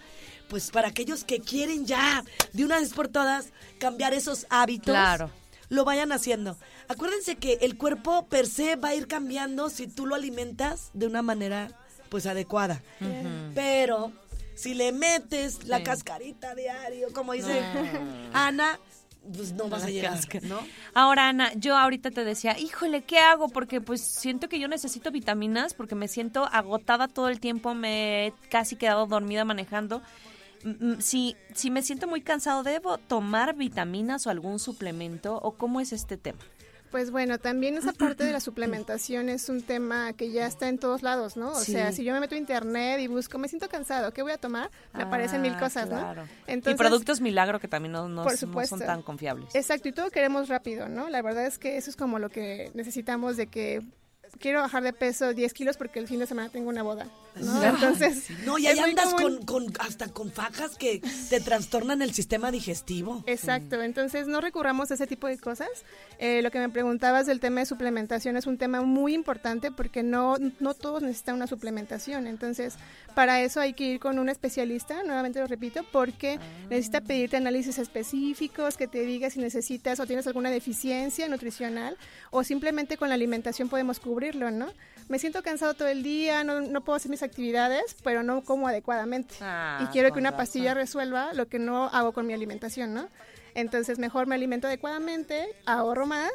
[0.49, 3.47] pues para aquellos que quieren ya, de una vez por todas,
[3.79, 4.93] cambiar esos hábitos.
[4.93, 5.29] Claro.
[5.69, 6.55] Lo vayan haciendo.
[6.87, 11.07] Acuérdense que el cuerpo per se va a ir cambiando si tú lo alimentas de
[11.07, 11.69] una manera
[12.09, 12.81] pues adecuada.
[13.53, 14.11] Pero
[14.55, 15.83] si le metes la Sí.
[15.83, 17.61] cascarita diario, como dice
[18.33, 18.79] Ana,
[19.35, 20.59] pues no vas a llegar, ¿no?
[20.93, 23.49] Ahora, Ana, yo ahorita te decía, híjole, ¿qué hago?
[23.49, 28.27] Porque pues siento que yo necesito vitaminas porque me siento agotada todo el tiempo, me
[28.27, 30.01] he casi quedado dormida manejando.
[30.99, 35.39] Si, si me siento muy cansado, ¿debo tomar vitaminas o algún suplemento?
[35.43, 36.39] ¿O cómo es este tema?
[36.91, 40.77] Pues bueno, también esa parte de la suplementación es un tema que ya está en
[40.77, 41.51] todos lados, ¿no?
[41.51, 41.73] O Sí.
[41.73, 44.37] sea, si yo me meto a internet y busco, me siento cansado, ¿qué voy a
[44.37, 44.69] tomar?
[44.93, 46.23] Me aparecen mil Ah, cosas, claro.
[46.47, 46.71] ¿no?
[46.71, 48.77] y productos milagro que también no, no- Por no supuesto.
[48.77, 49.53] son tan confiables.
[49.55, 51.09] Exacto, y todo queremos rápido, ¿no?
[51.09, 53.81] La verdad es que eso es como lo que necesitamos de que
[54.39, 57.63] quiero bajar de peso 10 kilos porque el fin de semana tengo una boda, ¿no?
[57.63, 62.51] Entonces, No, y ahí andas con, con hasta con fajas que te trastornan el sistema
[62.51, 63.23] digestivo.
[63.27, 65.69] Exacto, entonces no recurramos a ese tipo de cosas.
[66.19, 70.03] Eh, lo que me preguntabas del tema de suplementación es un tema muy importante porque
[70.03, 72.27] no, no todos necesitan una suplementación.
[72.27, 72.75] Entonces,
[73.15, 77.77] para eso hay que ir con un especialista, nuevamente lo repito, porque necesita pedirte análisis
[77.77, 81.97] específicos, que te diga si necesitas o tienes alguna deficiencia nutricional
[82.31, 84.67] o simplemente con la alimentación podemos cubrirlo, ¿no?
[85.07, 88.67] Me siento cansado todo el día, no, no puedo hacer mis actividades, pero no como
[88.67, 89.35] adecuadamente.
[89.39, 90.37] Ah, y quiero que una razón.
[90.41, 93.07] pastilla resuelva lo que no hago con mi alimentación, ¿no?
[93.55, 96.31] Entonces mejor me alimento adecuadamente, ahorro más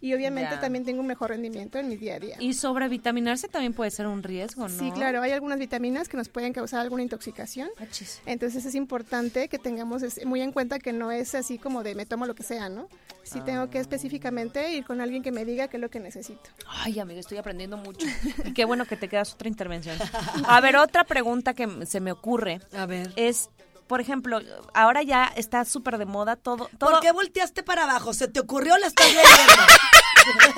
[0.00, 2.36] y obviamente también tengo un mejor rendimiento en mi día a día.
[2.38, 4.78] Y sobrevitaminarse también puede ser un riesgo, ¿no?
[4.78, 7.68] Sí, claro, hay algunas vitaminas que nos pueden causar alguna intoxicación.
[7.78, 8.22] Achis.
[8.24, 12.06] Entonces es importante que tengamos muy en cuenta que no es así como de me
[12.06, 12.88] tomo lo que sea, ¿no?
[13.22, 16.50] Sí tengo que específicamente ir con alguien que me diga qué es lo que necesito.
[16.66, 18.06] Ay, amigo, estoy aprendiendo mucho.
[18.44, 19.96] Y qué bueno que te quedas otra intervención.
[20.44, 23.12] A ver, otra pregunta que se me ocurre A ver.
[23.16, 23.50] es,
[23.90, 24.38] por ejemplo,
[24.72, 26.70] ahora ya está súper de moda todo.
[26.78, 28.14] todo ¿Por qué volteaste para abajo?
[28.14, 29.64] ¿Se te ocurrió la estás leyendo?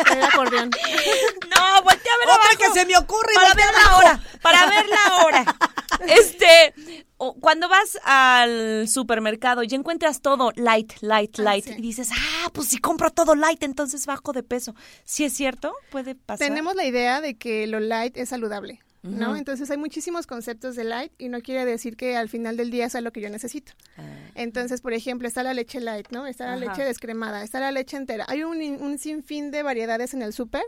[0.12, 0.68] El acordeón.
[0.68, 2.58] No, voltea a ver Otra abajo.
[2.58, 3.98] que se me ocurre Para ver la abajo.
[4.00, 4.20] hora.
[4.42, 5.56] Para ver la hora.
[6.08, 6.74] Este,
[7.40, 11.74] cuando vas al supermercado y encuentras todo light, light, Ah, light sí.
[11.78, 14.74] y dices, ah, pues si compro todo light, entonces bajo de peso.
[15.04, 15.72] ¿Sí es cierto?
[15.90, 16.46] Puede pasar.
[16.48, 19.36] Tenemos la idea de que lo light es saludable, ¿no?
[19.36, 22.88] Entonces hay muchísimos conceptos de light y no quiere decir que al final del día
[22.88, 23.72] sea lo que yo necesito.
[24.34, 26.26] Entonces, por ejemplo, está la leche light, ¿no?
[26.26, 28.24] Está la leche descremada, está la leche entera.
[28.28, 30.62] Hay un, un sinfín de variedades en el súper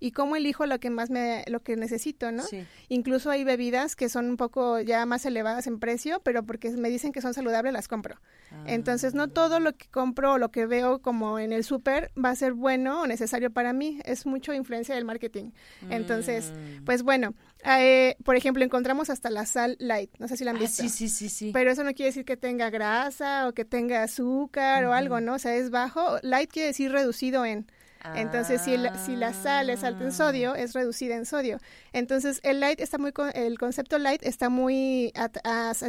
[0.00, 2.42] y cómo elijo lo que más me, lo que necesito, ¿no?
[2.44, 2.64] Sí.
[2.88, 6.88] Incluso hay bebidas que son un poco ya más elevadas en precio, pero porque me
[6.88, 8.20] dicen que son saludables las compro.
[8.66, 12.30] Entonces, no todo lo que compro o lo que veo como en el súper va
[12.30, 14.00] a ser bueno o necesario para mí.
[14.04, 15.50] Es mucho influencia del marketing.
[15.90, 16.84] Entonces, Mm.
[16.84, 17.34] pues bueno,
[17.64, 20.10] eh, por ejemplo, encontramos hasta la sal light.
[20.18, 20.82] No sé si la han Ah, visto.
[20.82, 21.50] sí, sí, sí, sí.
[21.52, 25.34] Pero eso no quiere decir que tenga grasa o que tenga azúcar o algo, ¿no?
[25.34, 26.18] O sea, es bajo.
[26.22, 27.66] Light quiere decir reducido en.
[28.14, 31.58] Entonces, si, el- si la sal es alta en sodio, es reducida en sodio.
[31.92, 35.12] Entonces, el light está muy, el concepto light está muy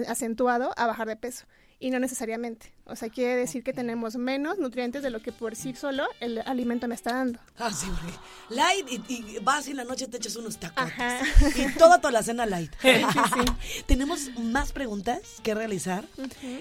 [0.07, 1.45] acentuado a bajar de peso
[1.79, 2.73] y no necesariamente.
[2.85, 6.39] O sea, quiere decir que tenemos menos nutrientes de lo que por sí solo el
[6.39, 7.39] alimento me está dando.
[7.57, 8.13] Ah, sí, porque
[8.49, 10.83] light y, y vas y en la noche te echas unos tacos.
[10.83, 11.21] Ajá.
[11.55, 12.71] Y toda toda la cena light.
[13.85, 16.05] Tenemos más preguntas que realizar.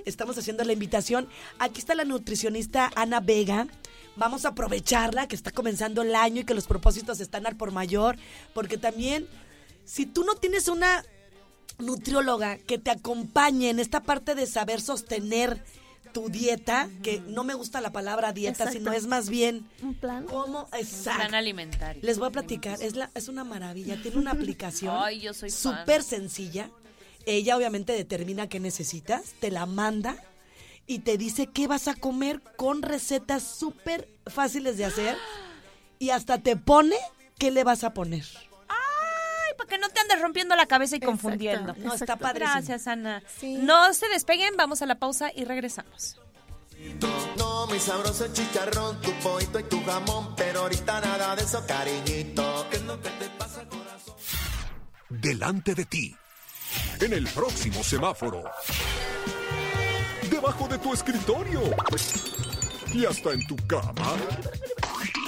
[0.05, 1.29] Estamos haciendo la invitación.
[1.59, 3.67] Aquí está la nutricionista Ana Vega.
[4.17, 7.73] Vamos a aprovecharla que está comenzando el año y que los propósitos están al por
[7.73, 8.17] mayor.
[8.55, 9.27] Porque también,
[9.85, 11.05] si tú no tienes una
[11.79, 15.63] nutrióloga que te acompañe en esta parte de saber sostener
[16.13, 18.73] tu dieta, que no me gusta la palabra dieta, Exacto.
[18.79, 20.25] sino es más bien Un plan.
[20.25, 21.21] cómo exacto.
[21.21, 22.01] Plan alimentario.
[22.03, 25.51] Les voy a platicar, es, la, es una maravilla, tiene una aplicación Ay, yo soy
[25.51, 25.79] fan.
[25.81, 26.71] súper sencilla.
[27.27, 30.17] Ella obviamente determina qué necesitas, te la manda
[30.87, 35.17] y te dice qué vas a comer con recetas súper fáciles de hacer
[35.99, 36.97] y hasta te pone
[37.39, 38.25] qué le vas a poner.
[39.59, 41.13] Para que no te andes rompiendo la cabeza y Exacto.
[41.21, 41.75] confundiendo.
[41.75, 42.23] No, está Exacto.
[42.23, 42.53] padrísimo.
[42.55, 43.23] Gracias, Ana.
[43.39, 43.57] Sí.
[43.61, 46.19] No se despeguen, vamos a la pausa y regresamos.
[47.37, 52.67] No, mi sabroso chicharrón, tu poito y tu jamón, pero ahorita nada de eso, cariñito.
[52.71, 54.15] ¿Qué es lo que te pasa, corazón?
[55.11, 56.15] delante de ti,
[57.01, 58.45] en el próximo semáforo,
[60.31, 61.63] debajo de tu escritorio
[62.93, 64.15] y hasta en tu cama,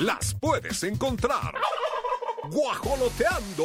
[0.01, 1.55] las puedes encontrar
[2.51, 3.65] guajoloteando.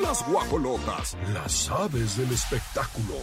[0.00, 3.14] Las guajolotas, Las aves del espectáculo.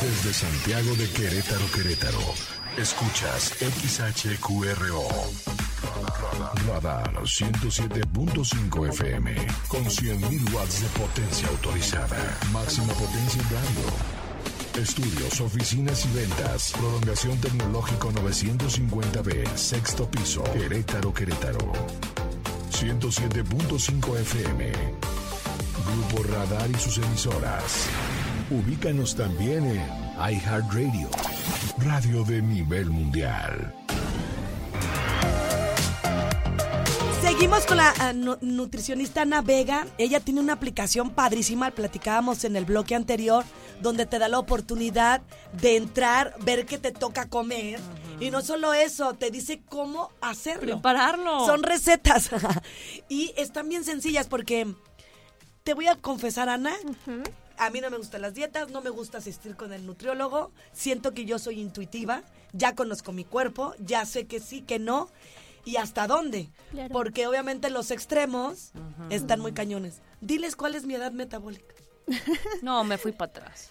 [0.00, 2.20] Desde Santiago de Querétaro, Querétaro.
[2.76, 5.08] Escuchas XHQRO.
[6.66, 9.34] Radar 107.5 FM.
[9.68, 12.38] Con 100.000 watts de potencia autorizada.
[12.52, 14.82] Máxima potencia en radio.
[14.82, 16.72] Estudios, oficinas y ventas.
[16.78, 19.56] Prolongación tecnológico 950B.
[19.56, 20.44] Sexto piso.
[20.52, 21.72] Querétaro, Querétaro.
[22.80, 24.72] 107.5 FM.
[25.84, 27.86] Grupo Radar y sus emisoras.
[28.50, 29.82] Ubícanos también en
[30.32, 31.08] iHeartRadio,
[31.78, 33.74] radio de nivel mundial.
[37.20, 39.84] Seguimos con la ah, nu- nutricionista Ana Vega.
[39.98, 43.44] Ella tiene una aplicación padrísima, platicábamos en el bloque anterior,
[43.82, 45.20] donde te da la oportunidad
[45.60, 47.80] de entrar, ver qué te toca comer.
[48.20, 50.74] Y no solo eso, te dice cómo hacerlo.
[50.74, 51.46] Prepararlo.
[51.46, 52.30] Son recetas.
[53.08, 54.66] y están bien sencillas porque
[55.64, 56.74] te voy a confesar, Ana.
[57.56, 60.52] A mí no me gustan las dietas, no me gusta asistir con el nutriólogo.
[60.72, 65.08] Siento que yo soy intuitiva, ya conozco mi cuerpo, ya sé que sí, que no.
[65.64, 66.48] ¿Y hasta dónde?
[66.70, 66.92] Claro.
[66.92, 68.72] Porque obviamente los extremos
[69.10, 70.00] están muy cañones.
[70.20, 71.74] Diles cuál es mi edad metabólica.
[72.62, 73.70] No, me fui para atrás.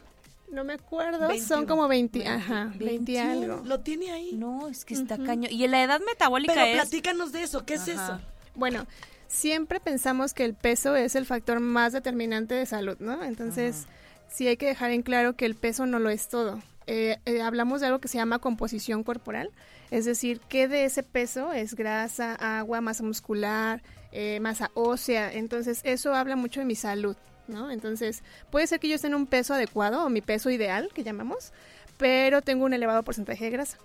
[0.51, 1.47] No me acuerdo, 21.
[1.47, 3.31] son como 20, ajá, 20 21.
[3.31, 3.65] algo.
[3.65, 4.31] Lo tiene ahí.
[4.33, 5.49] No, es que está caño.
[5.51, 6.75] Y en la edad metabólica Pero es...
[6.75, 7.91] platícanos de eso, ¿qué es Ajá.
[7.91, 8.19] eso?
[8.55, 8.88] Bueno,
[9.27, 13.23] siempre pensamos que el peso es el factor más determinante de salud, ¿no?
[13.23, 13.86] Entonces,
[14.29, 16.62] sí hay que dejar en claro que el peso no lo es todo.
[16.88, 19.51] Eh, eh, hablamos de algo que se llama composición corporal,
[19.91, 23.83] es decir, qué de ese peso es grasa, agua, masa muscular,
[24.13, 25.33] eh, masa ósea.
[25.33, 27.71] Entonces, eso habla mucho de mi salud, ¿no?
[27.71, 31.03] Entonces, puede ser que yo esté en un peso adecuado o mi peso ideal, que
[31.03, 31.51] llamamos,
[31.97, 33.77] pero tengo un elevado porcentaje de grasa.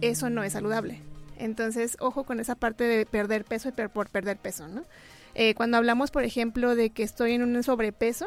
[0.00, 1.00] Eso no es saludable.
[1.38, 4.84] Entonces, ojo con esa parte de perder peso y per- por perder peso, ¿no?
[5.34, 8.26] Eh, cuando hablamos, por ejemplo, de que estoy en un sobrepeso,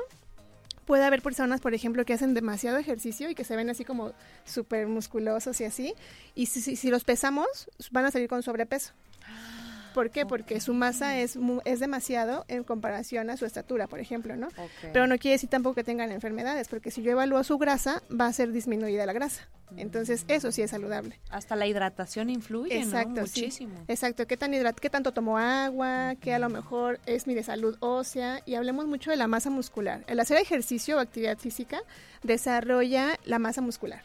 [0.85, 4.11] puede haber personas, por ejemplo, que hacen demasiado ejercicio y que se ven así como
[4.45, 5.93] súper musculosos y así,
[6.35, 7.47] y si, si- si los pesamos,
[7.91, 8.91] van a salir con sobrepeso.
[9.93, 10.25] ¿Por qué?
[10.25, 14.49] Porque su masa es, es demasiado en comparación a su estatura, por ejemplo, ¿no?
[14.93, 18.27] Pero no quiere decir tampoco que tengan enfermedades, porque si yo evalúo su grasa, va
[18.27, 19.47] a ser disminuida la grasa.
[19.77, 21.19] Entonces, eso sí es saludable.
[21.29, 23.27] Hasta la hidratación influye, Exacto, ¿no?
[23.27, 23.41] sí.
[23.41, 23.75] Muchísimo.
[23.87, 27.43] Exacto, qué tan hidrat qué tanto tomo agua, qué a lo mejor es mi de
[27.43, 30.03] salud ósea y hablemos mucho de la masa muscular.
[30.07, 31.81] El hacer ejercicio o actividad física
[32.23, 34.01] desarrolla la masa muscular.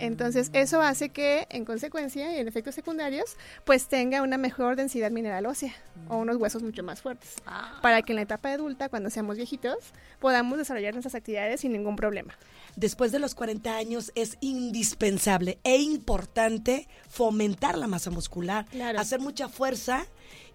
[0.00, 5.10] Entonces, eso hace que, en consecuencia y en efectos secundarios, pues tenga una mejor densidad
[5.10, 5.72] mineral ósea
[6.08, 7.36] o unos huesos mucho más fuertes.
[7.80, 9.76] Para que en la etapa adulta, cuando seamos viejitos,
[10.18, 12.36] podamos desarrollar nuestras actividades sin ningún problema.
[12.76, 18.98] Después de los 40 años es indispensable e importante fomentar la masa muscular, Claro.
[18.98, 20.06] hacer mucha fuerza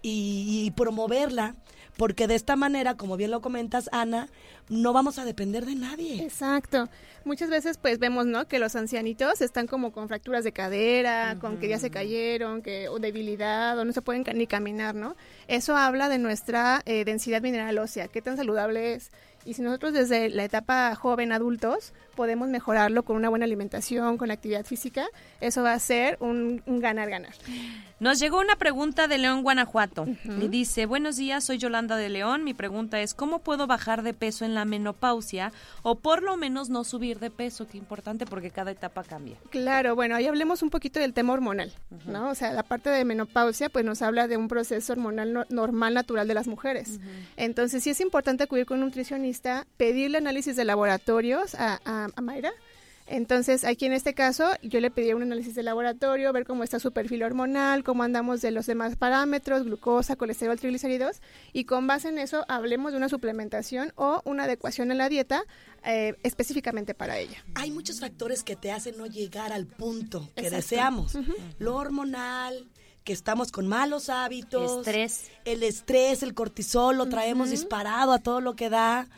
[0.02, 1.54] y, y promoverla,
[2.00, 4.30] porque de esta manera, como bien lo comentas, Ana,
[4.70, 6.22] no vamos a depender de nadie.
[6.24, 6.88] Exacto.
[7.26, 8.48] Muchas veces pues vemos, ¿no?
[8.48, 12.88] Que los ancianitos están como con fracturas de cadera, con que ya se cayeron, que
[12.88, 15.14] o debilidad o no se pueden ni caminar, ¿no?
[15.46, 19.10] Eso habla de nuestra eh, densidad mineral ósea, qué tan saludable es.
[19.44, 24.28] Y si nosotros desde la etapa joven adultos podemos mejorarlo con una buena alimentación, con
[24.28, 25.06] la actividad física,
[25.40, 27.32] eso va a ser un ganar-ganar.
[27.98, 30.06] Nos llegó una pregunta de León, Guanajuato.
[30.38, 32.44] Y dice, buenos días, soy Yolanda de León.
[32.44, 35.50] Mi pregunta es, ¿cómo puedo bajar de peso en la menopausia
[35.82, 37.66] o por lo menos no subir de peso?
[37.66, 39.36] Qué importante porque cada etapa cambia.
[39.48, 41.72] Claro, bueno, ahí hablemos un poquito del tema hormonal,
[42.06, 42.28] ¿no?
[42.28, 45.94] O sea, la parte de menopausia, pues nos habla de un proceso hormonal no- normal,
[45.94, 47.00] natural de las mujeres.
[47.38, 52.22] Entonces, sí es importante acudir con un nutricionista, pedirle análisis de laboratorios a, a, a
[52.22, 52.52] Mayra.
[53.06, 56.78] Entonces, aquí en este caso, yo le pedí un análisis de laboratorio, ver cómo está
[56.78, 61.20] su perfil hormonal, cómo andamos de los demás parámetros, glucosa, colesterol, triglicéridos,
[61.52, 65.42] y con base en eso hablemos de una suplementación o una adecuación en la dieta
[65.84, 67.44] eh, específicamente para ella.
[67.56, 70.56] Hay muchos factores que te hacen no llegar al punto que Exacto.
[70.56, 71.18] deseamos.
[71.58, 72.68] Lo hormonal,
[73.02, 74.86] que estamos con malos hábitos.
[74.86, 75.30] Estrés.
[75.44, 79.08] El estrés, el cortisol, lo traemos disparado a todo lo que da.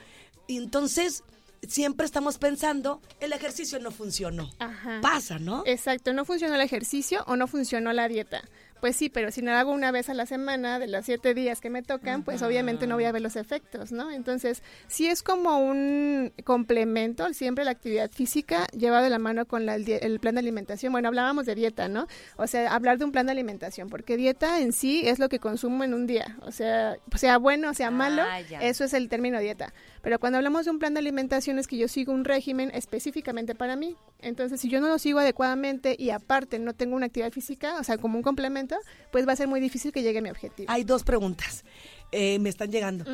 [0.46, 1.24] Y entonces,
[1.66, 4.50] siempre estamos pensando, el ejercicio no funcionó.
[4.58, 5.00] Ajá.
[5.00, 5.62] Pasa, ¿no?
[5.66, 8.42] Exacto, no funcionó el ejercicio o no funcionó la dieta.
[8.80, 11.34] Pues sí, pero si no lo hago una vez a la semana, de los siete
[11.34, 14.10] días que me tocan, pues obviamente no voy a ver los efectos, ¿no?
[14.10, 19.66] Entonces, sí es como un complemento, siempre la actividad física lleva de la mano con
[19.66, 20.90] la- el, plan de alimentación.
[20.90, 22.08] Bueno, hablábamos de dieta, ¿no?
[22.36, 25.38] O sea, hablar de un plan de alimentación, porque dieta en sí es lo que
[25.38, 26.36] consumo en un día.
[26.42, 29.72] O sea, sea bueno o sea malo, Ah, eso es el término dieta.
[30.02, 33.54] Pero cuando hablamos de un plan de alimentación es que yo sigo un régimen específicamente
[33.54, 33.96] para mí.
[34.20, 37.84] Entonces, si yo no lo sigo adecuadamente y aparte no tengo una actividad física, o
[37.84, 38.76] sea, como un complemento,
[39.10, 40.70] pues va a ser muy difícil que llegue a mi objetivo.
[40.70, 41.64] Hay dos preguntas.
[42.12, 43.04] eh, me están llegando.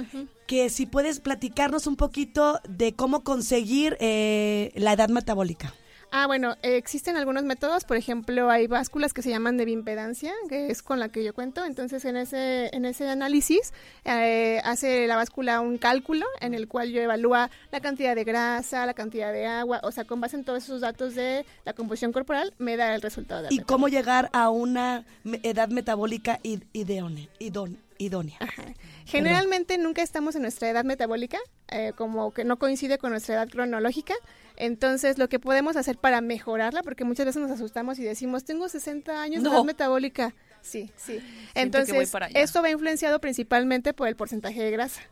[0.46, 5.72] Que si puedes platicarnos un poquito de cómo conseguir eh, la edad metabólica.
[6.11, 10.33] Ah, bueno, eh, existen algunos métodos, por ejemplo, hay básculas que se llaman de bimpedancia,
[10.49, 11.64] que es con la que yo cuento.
[11.64, 13.73] Entonces, en ese en ese análisis
[14.05, 18.87] eh, hace la báscula un cálculo en el cual yo evalúa la cantidad de grasa,
[18.87, 22.12] la cantidad de agua, o sea, con base en todos esos datos de la composición
[22.12, 23.42] corporal, me da el resultado.
[23.42, 25.05] De Y cómo llegar a una
[25.42, 28.38] edad metabólica id- ideone- idón- idónea.
[29.04, 33.48] Generalmente nunca estamos en nuestra edad metabólica, eh, como que no coincide con nuestra edad
[33.48, 34.14] cronológica.
[34.56, 38.68] Entonces, lo que podemos hacer para mejorarla, porque muchas veces nos asustamos y decimos, tengo
[38.68, 39.56] 60 años de No.
[39.56, 40.34] edad metabólica.
[40.61, 41.20] Sí, sí.
[41.54, 45.02] Entonces, esto va influenciado principalmente por el porcentaje de grasa.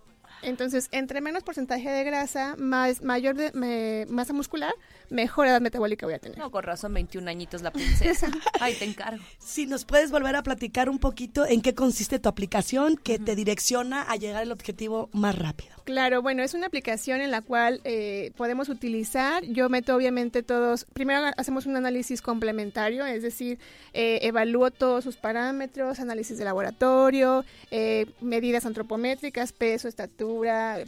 [0.46, 4.72] Entonces, entre menos porcentaje de grasa, más mayor de, me- masa muscular,
[5.10, 6.38] mejor edad metabólica voy a tener.
[6.38, 8.28] No, con razón, 21 añitos la princesa.
[8.60, 9.22] Ay, te encargo.
[9.38, 13.34] Si nos puedes volver a platicar un poquito en qué consiste tu aplicación que te
[13.34, 15.74] direcciona a llegar al objetivo más rápido.
[15.84, 19.44] Claro, bueno, es una aplicación en la cual eh, podemos utilizar.
[19.44, 23.58] Yo meto obviamente todos, primero hacemos un análisis complementario, es decir,
[23.92, 30.35] eh, evalúo todos sus parámetros, análisis de laboratorio, eh, medidas antropométricas, peso, estatura,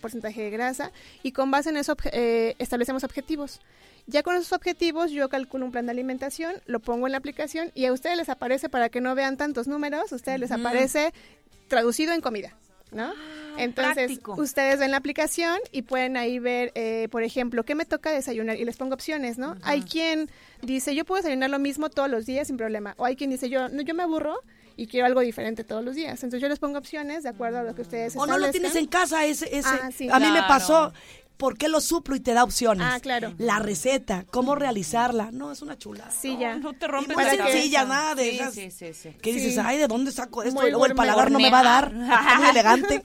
[0.00, 3.60] porcentaje de grasa, y con base en eso eh, establecemos objetivos.
[4.06, 7.70] Ya con esos objetivos yo calculo un plan de alimentación, lo pongo en la aplicación
[7.74, 11.12] y a ustedes les aparece, para que no vean tantos números, a ustedes les aparece
[11.68, 12.54] traducido en comida.
[12.90, 13.12] ¿No?
[13.58, 14.34] Entonces, práctico.
[14.40, 18.56] ustedes ven la aplicación y pueden ahí ver, eh, por ejemplo, qué me toca desayunar
[18.56, 19.56] y les pongo opciones, ¿no?
[19.62, 20.30] Hay quien
[20.62, 22.94] dice, yo puedo desayunar lo mismo todos los días sin problema.
[22.96, 24.40] O hay quien dice, yo no, yo me aburro
[24.78, 26.22] y quiero algo diferente todos los días.
[26.22, 28.76] Entonces yo les pongo opciones de acuerdo a lo que ustedes O no lo tienes
[28.76, 29.68] en casa, ese, ese.
[29.68, 30.08] Ah, sí.
[30.10, 30.92] a mí me pasó
[31.38, 32.14] ¿por qué lo suplo?
[32.16, 32.86] Y te da opciones.
[32.90, 33.32] Ah, claro.
[33.38, 35.30] La receta, cómo realizarla.
[35.32, 36.10] No, es una chula.
[36.10, 36.56] Sí, ya.
[36.56, 37.84] No te Y rompes sencilla, cabeza.
[37.86, 39.10] nada de Sí, esas sí, sí, sí.
[39.22, 39.60] que dices, Sí.
[39.64, 40.54] ay, ¿de dónde saco esto?
[40.60, 41.92] Muy Y luego el paladar no me va a dar.
[42.38, 43.04] Muy elegante.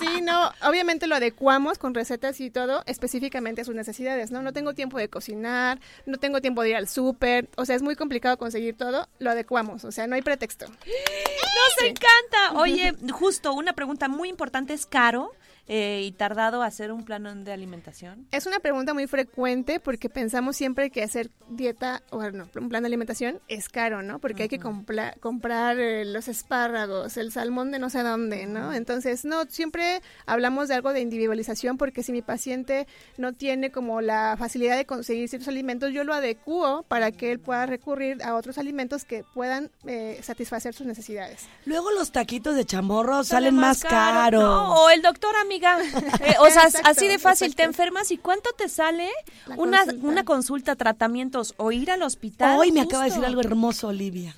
[0.00, 4.42] Sí, no, obviamente lo adecuamos con recetas y todo específicamente a sus necesidades, ¿no?
[4.42, 7.82] No tengo tiempo de cocinar, no tengo tiempo de ir al súper, o sea, es
[7.82, 10.66] muy complicado conseguir todo, lo adecuamos, o sea, no hay pretexto.
[10.66, 12.60] Nos encanta.
[12.60, 15.32] Oye, justo una pregunta muy importante, ¿es caro
[15.68, 18.26] eh, y tardado hacer un plan de alimentación?
[18.30, 22.82] Es una pregunta muy frecuente porque pensamos siempre que hacer dieta, o bueno, un plan
[22.82, 24.18] de alimentación es caro, ¿no?
[24.18, 28.72] Porque hay que compla- comprar eh, los espárragos, el salmón de no sé dónde, ¿no?
[28.72, 32.86] Entonces, no, siempre hablamos de algo de individualización porque si mi paciente
[33.16, 37.38] no tiene como la facilidad de conseguir ciertos alimentos, yo lo adecuo para que él
[37.40, 41.46] pueda recurrir a otros alimentos que puedan eh, satisfacer sus necesidades.
[41.66, 44.42] Luego los taquitos de chamorro salen más caros.
[44.42, 45.34] No, o el doctor,
[45.66, 45.78] amiga.
[46.20, 49.08] Eh, o sea, Exacto, así de fácil, te enfermas y ¿cuánto te sale
[49.46, 50.06] La una consulta.
[50.08, 52.58] una consulta, tratamientos o ir al hospital?
[52.58, 54.36] Hoy me acaba de decir algo hermoso, Olivia.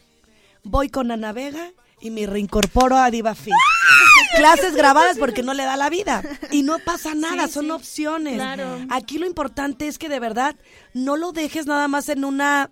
[0.63, 3.53] Voy con Ana Vega y me reincorporo a Diva Fit.
[4.37, 6.23] Clases grabadas porque no le da la vida.
[6.51, 8.35] Y no pasa nada, son opciones.
[8.35, 8.81] Claro.
[8.91, 10.57] Aquí lo importante es que de verdad
[10.93, 12.71] no lo dejes nada más en una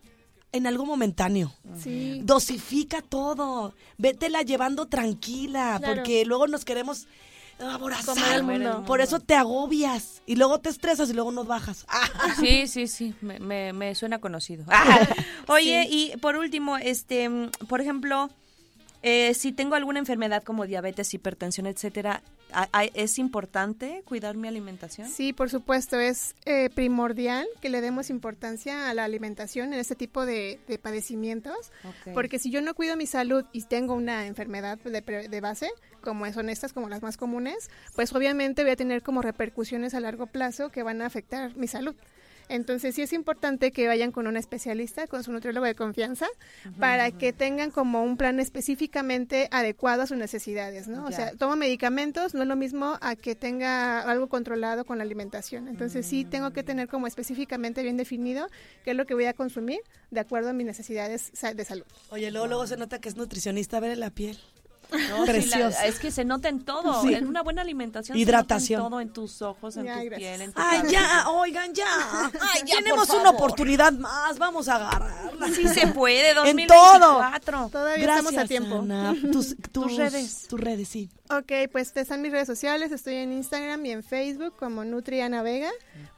[0.54, 1.54] en algo momentáneo.
[1.82, 2.20] Sí.
[2.24, 3.74] Dosifica todo.
[3.96, 5.94] Vétela llevando tranquila, Claro.
[5.94, 7.06] porque luego nos queremos
[7.70, 8.14] aborazar.
[8.14, 8.84] Comer el mundo.
[8.86, 11.84] Por eso te agobias y luego te estresas y luego no bajas.
[11.88, 12.08] Ah.
[12.40, 14.64] Sí, sí, sí, me, me- me suena conocido.
[14.68, 15.06] Ah,
[15.48, 17.28] Oye, y por último, este,
[17.68, 18.30] por ejemplo,
[19.02, 22.22] eh, si tengo alguna enfermedad como diabetes, hipertensión, etcétera, ¿a- a-
[22.94, 25.08] ¿es importante cuidar mi alimentación?
[25.08, 29.94] Sí, por supuesto, es eh, primordial que le demos importancia a la alimentación en este
[29.94, 31.72] tipo de, de padecimientos,
[32.14, 35.70] porque si yo no cuido mi salud y tengo una enfermedad de, de base,
[36.02, 40.00] como son estas, como las más comunes, pues obviamente voy a tener como repercusiones a
[40.00, 41.94] largo plazo que van a afectar mi salud.
[42.48, 46.26] Entonces sí es importante que vayan con un especialista, con su nutriólogo de confianza,
[46.78, 51.06] para que tengan como un plan específicamente adecuado a sus necesidades, ¿no?
[51.06, 55.04] O sea, tomo medicamentos, no es lo mismo a que tenga algo controlado con la
[55.04, 55.68] alimentación.
[55.68, 58.48] Entonces sí tengo que tener como específicamente bien definido
[58.84, 59.80] qué es lo que voy a consumir
[60.10, 61.84] de acuerdo a mis necesidades de salud.
[62.10, 64.38] Oye, luego, luego se nota que es nutricionista, ver la piel.
[64.92, 65.86] No, sí, la- Preciosa.
[65.86, 67.02] es que se nota en todo.
[67.02, 67.14] Sí.
[67.14, 68.16] En una buena alimentación.
[68.18, 68.80] Hidratación.
[68.80, 70.30] Se nota en todo, en tus ojos, en Ay, tu gracias.
[70.30, 72.30] piel, en tu Ay, ya, oigan, ya.
[72.64, 75.48] ya, Tenemos por una oportunidad más, vamos a agarrarla.
[75.48, 76.42] Sí se puede, En todo.
[76.44, 77.68] 2024.
[77.70, 78.78] Todavía Gracias, estamos a tiempo.
[78.80, 79.14] Ana.
[79.32, 80.46] Tus, tus redes.
[80.48, 81.10] Tus redes, sí.
[81.30, 85.70] Ok, pues están mis redes sociales, estoy en Instagram y en Facebook como Nutriana Vega.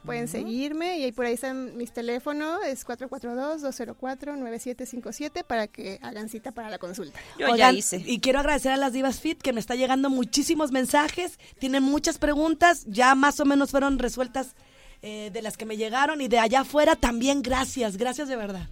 [0.03, 6.51] Pueden seguirme y ahí por ahí están mis teléfonos, es 442-204-9757 para que hagan cita
[6.51, 7.19] para la consulta.
[7.39, 8.03] Yo ya hice.
[8.05, 12.17] Y quiero agradecer a las Divas Fit que me está llegando muchísimos mensajes, tienen muchas
[12.17, 14.55] preguntas, ya más o menos fueron resueltas
[15.01, 18.67] eh, de las que me llegaron y de allá afuera también gracias, gracias de verdad.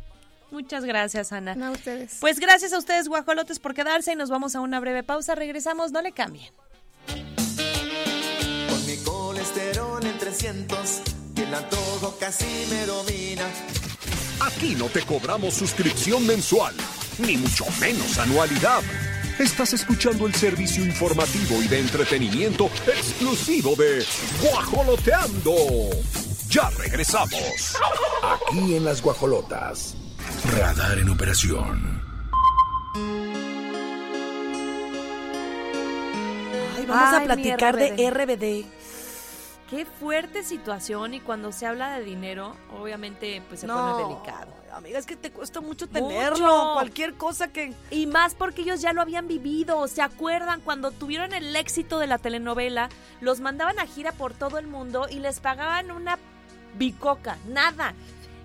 [0.51, 1.55] Muchas gracias, Ana.
[1.55, 2.17] No, a ustedes.
[2.21, 5.33] Pues gracias a ustedes, guajolotes, por quedarse y nos vamos a una breve pausa.
[5.33, 6.51] Regresamos, no le cambien.
[8.69, 11.01] Con mi colesterol en 300
[11.35, 13.47] y el antojo casi me domina.
[14.41, 16.75] Aquí no te cobramos suscripción mensual,
[17.17, 18.81] ni mucho menos anualidad.
[19.39, 24.05] Estás escuchando el servicio informativo y de entretenimiento exclusivo de
[24.41, 25.55] Guajoloteando.
[26.49, 27.75] Ya regresamos.
[28.21, 29.95] Aquí en las guajolotas.
[30.55, 32.01] Radar en operación.
[36.77, 38.13] Ay, vamos Ay, a platicar de RBD.
[38.13, 38.65] RBD.
[39.69, 44.62] Qué fuerte situación y cuando se habla de dinero, obviamente pues se pone delicado.
[44.73, 46.07] Amiga, es que te cuesta mucho Mucho.
[46.07, 46.71] tenerlo.
[46.73, 47.73] Cualquier cosa que.
[47.91, 50.61] Y más porque ellos ya lo habían vivido, ¿se acuerdan?
[50.61, 52.89] Cuando tuvieron el éxito de la telenovela,
[53.21, 56.17] los mandaban a gira por todo el mundo y les pagaban una
[56.75, 57.93] bicoca, nada.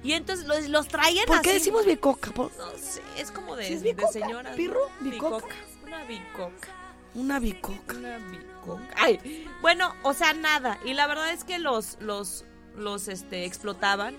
[0.05, 2.31] Y entonces los, los traían ¿Por qué decimos bicoca?
[2.31, 4.12] Por- No sé, es como de, ¿Sí es de bicoca?
[4.12, 4.53] señoras.
[4.53, 4.57] ¿no?
[4.57, 4.81] ¿Pirro?
[5.01, 5.47] ¿Bicoca?
[5.85, 6.68] Una bicoca.
[7.14, 7.97] Una bicoca.
[7.97, 8.85] Una bicoca.
[8.97, 10.79] Ay, bueno, o sea, nada.
[10.85, 12.45] Y la verdad es que los, los,
[12.76, 14.14] los este, explotaban.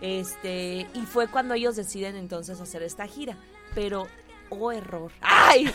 [0.00, 3.36] Este, y fue cuando ellos deciden entonces hacer esta gira.
[3.74, 4.06] Pero,
[4.50, 5.10] oh error.
[5.20, 5.70] ¡Ay!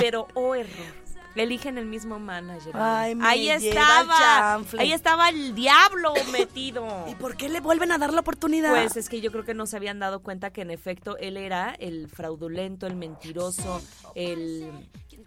[0.00, 1.09] Pero, oh error.
[1.36, 2.72] Eligen el mismo manager.
[2.74, 4.18] Ay, me ahí el estaba.
[4.18, 4.80] chanfle.
[4.82, 7.06] Ahí estaba el diablo metido.
[7.08, 8.70] ¿Y por qué le vuelven a dar la oportunidad?
[8.70, 11.36] Pues es que yo creo que no se habían dado cuenta que en efecto él
[11.36, 13.80] era el fraudulento, el mentiroso,
[14.14, 14.70] el,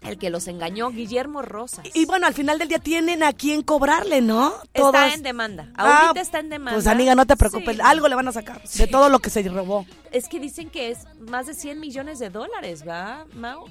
[0.02, 1.86] el que los engañó, Guillermo Rosas.
[1.94, 4.54] y bueno, al final del día tienen a quién cobrarle, ¿no?
[4.74, 5.70] Está en demanda.
[5.74, 6.74] Ah, Ahorita está en demanda.
[6.76, 7.82] Pues amiga, no te preocupes, Sí.
[7.82, 9.86] algo le van a sacar de todo lo que se robó.
[10.12, 13.66] Es que dicen que es más de 100 millones de dólares, ¿va, Mau?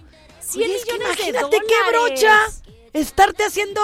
[0.54, 0.94] 100 Oye, es que
[1.32, 1.62] de dólares.
[1.68, 2.38] qué brocha
[2.94, 3.82] estarte haciendo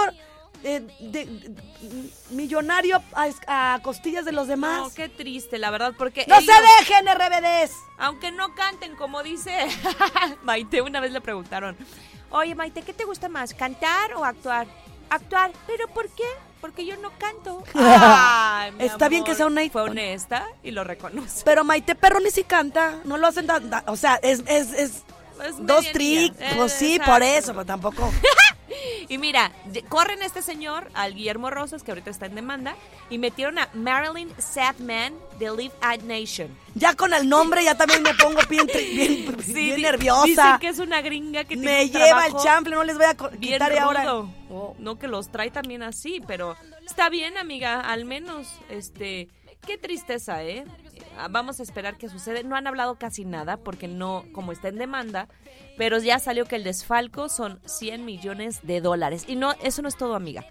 [0.63, 4.79] eh, de- de- millonario a, a costillas de los demás.
[4.81, 7.71] No, qué triste, la verdad, porque ¡No ellos, se dejen, RBDs!
[7.97, 9.53] aunque no canten, como dice
[10.43, 11.77] Maite, una vez le preguntaron,
[12.29, 14.67] oye Maite, ¿qué te gusta más, cantar o actuar?
[15.09, 16.23] Actuar, ¿pero por qué?
[16.61, 17.63] Porque yo no canto.
[17.73, 21.41] Ay, mi Está bien que sea una- Fue honesta y lo reconoce.
[21.45, 24.73] Pero Maite Perro ni si canta, no lo hacen tan- tan- o sea, es, es
[24.73, 25.03] Es
[25.59, 25.91] dos medianía.
[25.93, 27.11] tricks, pues Eh, sí, exacto.
[27.13, 28.11] por eso, pero tampoco.
[29.09, 29.51] Y mira,
[29.89, 32.75] corren a este señor, al Guillermo Rosas, que ahorita está en demanda,
[33.09, 36.55] y metieron a Marilyn Sadman de Live at Nation.
[36.75, 40.25] Ya con el nombre ya también me pongo bien, bien, bien di- nerviosa.
[40.25, 43.53] Dicen que es una gringa que me lleva el chample, no les voy a bien
[43.53, 44.03] quitar ahora.
[44.03, 44.75] rudo.
[44.77, 49.29] No que los trae también así, pero está bien, amiga, al menos, este,
[49.65, 50.65] qué tristeza, ¿eh?
[51.27, 52.43] Vamos a esperar qué sucede.
[52.43, 55.27] No han hablado casi nada porque no, como está en demanda,
[55.77, 59.25] pero ya salió que el desfalco son 100 millones de dólares.
[59.27, 60.45] Y no, eso no es todo, amiga.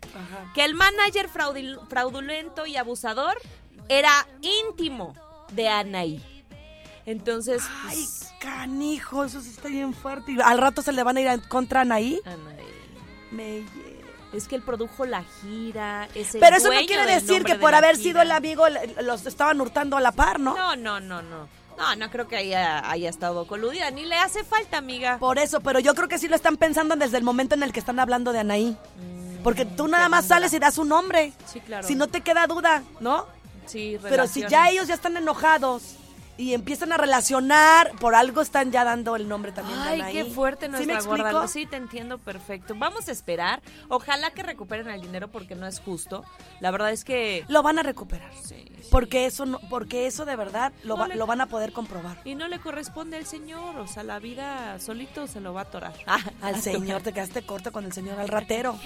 [0.54, 3.36] Que el manager fraudulento y abusador
[3.88, 5.14] era íntimo
[5.52, 6.44] de Anaí.
[7.06, 10.36] Entonces, Ay, pues, canijo, eso sí está bien fuerte.
[10.44, 12.20] Al rato se le van a ir contra Anaí.
[12.26, 12.58] Anaí.
[13.30, 13.64] Me
[14.32, 16.08] Es que él produjo la gira.
[16.14, 18.64] es el Pero eso no quiere decir que por haber sido el amigo
[19.02, 20.54] los estaban hurtando a la par, ¿no?
[20.54, 21.48] No, no, no, no.
[21.78, 23.90] No, no creo que haya, haya estado coludida.
[23.92, 25.18] Ni le hace falta, amiga.
[25.18, 27.72] Por eso, pero yo creo que sí lo están pensando desde el momento en el
[27.72, 28.76] que están hablando de Anaí.
[29.44, 31.32] Porque tú nada más sales y das un nombre.
[31.46, 31.86] Sí, claro.
[31.86, 33.26] Si no te queda duda, ¿no?
[33.66, 34.50] Sí, Pero si relaciones.
[34.50, 35.94] ya ellos ya están enojados
[36.38, 40.24] y empiezan a relacionar, por algo están ya dando el nombre también de Ay, qué
[40.24, 41.16] fuerte ¿Sí me gorda.
[41.24, 41.48] explico?
[41.48, 42.74] Sí, te entiendo perfecto.
[42.76, 43.60] Vamos a esperar.
[43.88, 46.24] Ojalá que recuperen el dinero porque no es justo.
[46.60, 47.44] La verdad es que...
[47.48, 48.30] Lo van a recuperar.
[48.40, 48.88] Sí, sí.
[48.90, 51.72] Porque eso no, porque eso de verdad lo, No va- le- lo van a poder
[51.72, 52.16] comprobar.
[52.24, 53.76] Y no le corresponde al señor.
[53.76, 55.94] O sea, la vida solito se lo va a atorar.
[56.40, 58.78] Al señor, te quedaste corto con el señor, al ratero.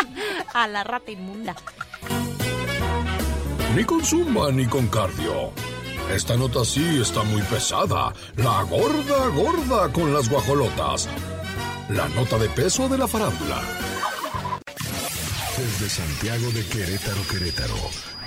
[0.54, 1.56] a la rata inmunda.
[3.74, 5.52] Ni con zumba ni con cardio.
[6.14, 8.12] Esta nota sí está muy pesada.
[8.36, 11.08] La gorda gorda con las guajolotas.
[11.88, 13.60] La nota de peso de la farándula.
[15.56, 17.76] Desde Santiago de Querétaro, Querétaro.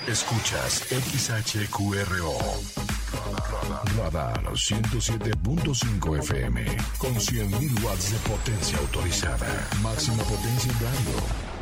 [0.06, 2.38] Escuchas XHQRO.
[3.98, 6.64] Radar 107.5 FM.
[6.98, 9.68] Con 100.000 watts de potencia autorizada.
[9.82, 11.53] Máxima potencia en radio.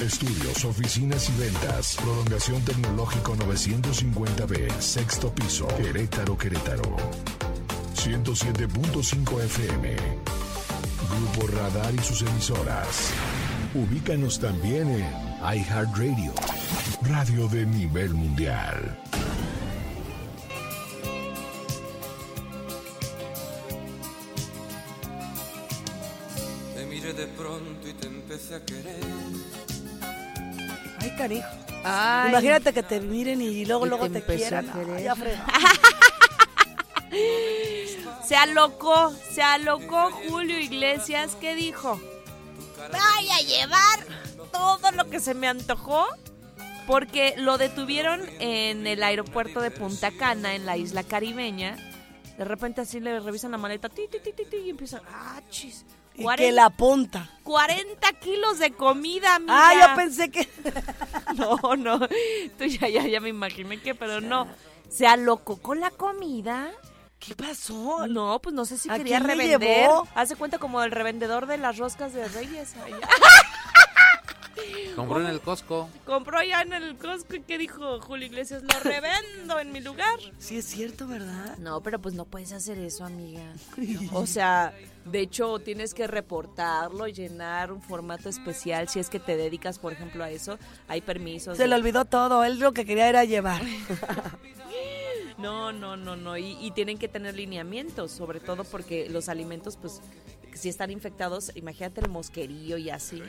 [0.00, 1.96] Estudios, oficinas y ventas.
[1.96, 5.66] Prolongación tecnológico 950B, sexto piso.
[5.76, 6.96] Querétaro, Querétaro.
[7.96, 9.96] 107.5 FM.
[11.10, 13.10] Grupo Radar y sus emisoras.
[13.74, 15.04] Ubícanos también en
[15.42, 16.32] iHeartRadio.
[17.02, 18.96] Radio de nivel mundial.
[26.76, 29.67] Te miré de pronto y te empecé a querer.
[31.84, 32.30] Ay.
[32.30, 34.70] Imagínate que te miren y luego, Y luego te te, quieran.
[34.96, 35.38] Ay, Alfredo.
[38.28, 41.34] Se alocó, se alocó Julio Iglesias.
[41.40, 41.98] ¿Qué dijo?
[42.76, 44.00] Voy a llevar
[44.52, 46.06] todo lo que se me antojó.
[46.86, 51.76] Porque lo detuvieron en el aeropuerto de Punta Cana, en la isla caribeña.
[52.36, 55.40] De repente así le revisan la maleta ti, ti, ti, ti, ti, y empiezan, ah,
[55.50, 55.84] chis.
[56.18, 57.30] Y 40, que la punta.
[57.44, 59.54] 40 kilos de comida, amiga.
[59.68, 60.48] Ah, yo pensé que.
[61.36, 62.00] No, no.
[62.58, 64.48] Tú ya, ya, ya me imaginé que, pero no.
[64.90, 66.70] Se alocó con la comida.
[67.18, 68.06] ¿Qué pasó?
[68.06, 69.82] No, pues no sé si ¿A quería quién le revender.
[69.82, 70.08] llevó?
[70.14, 72.74] Hace cuenta como el revendedor de las roscas de Reyes.
[74.96, 75.88] Compró en el Costco.
[76.04, 78.62] Compró ya en el Costco y ¿qué dijo Julio Iglesias?
[78.62, 80.18] Lo revendo en mi lugar.
[80.38, 81.56] Sí, es cierto, ¿verdad?
[81.58, 83.42] No, pero pues no puedes hacer eso, amiga.
[84.12, 84.74] O sea,
[85.10, 88.88] de hecho tienes que reportarlo, llenar un formato especial.
[88.88, 91.56] Si es que te dedicas, por ejemplo, a eso, hay permisos.
[91.56, 92.44] Se de- le olvidó todo.
[92.44, 93.62] Él lo que quería era llevar.
[95.38, 96.36] No, no, no, no.
[96.36, 100.00] Y, y tienen que tener lineamientos, sobre todo porque los alimentos, pues,
[100.52, 103.22] si están infectados, imagínate el mosquerío y así.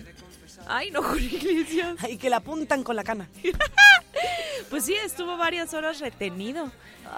[0.68, 1.98] Ay, no, Julio Iglesias.
[2.10, 3.30] Y que la apuntan con la cana.
[4.70, 6.70] Pues sí, estuvo varias horas retenido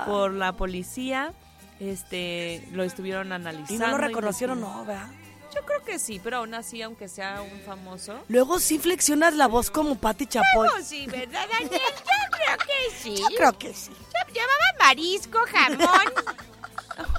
[0.05, 1.33] por la policía.
[1.81, 3.73] Este, lo estuvieron analizando.
[3.73, 5.07] Y no lo reconocieron, no, ¿verdad?
[5.53, 8.19] Yo creo que sí, pero aún así, aunque sea un famoso.
[8.29, 10.69] Luego sí flexionas la voz como Patti Chapoy.
[10.69, 11.71] Oh, sí, ¿verdad, Daniel?
[11.71, 13.15] Yo creo que sí.
[13.17, 13.91] Yo creo que sí.
[14.27, 16.13] Llevaba marisco, jamón.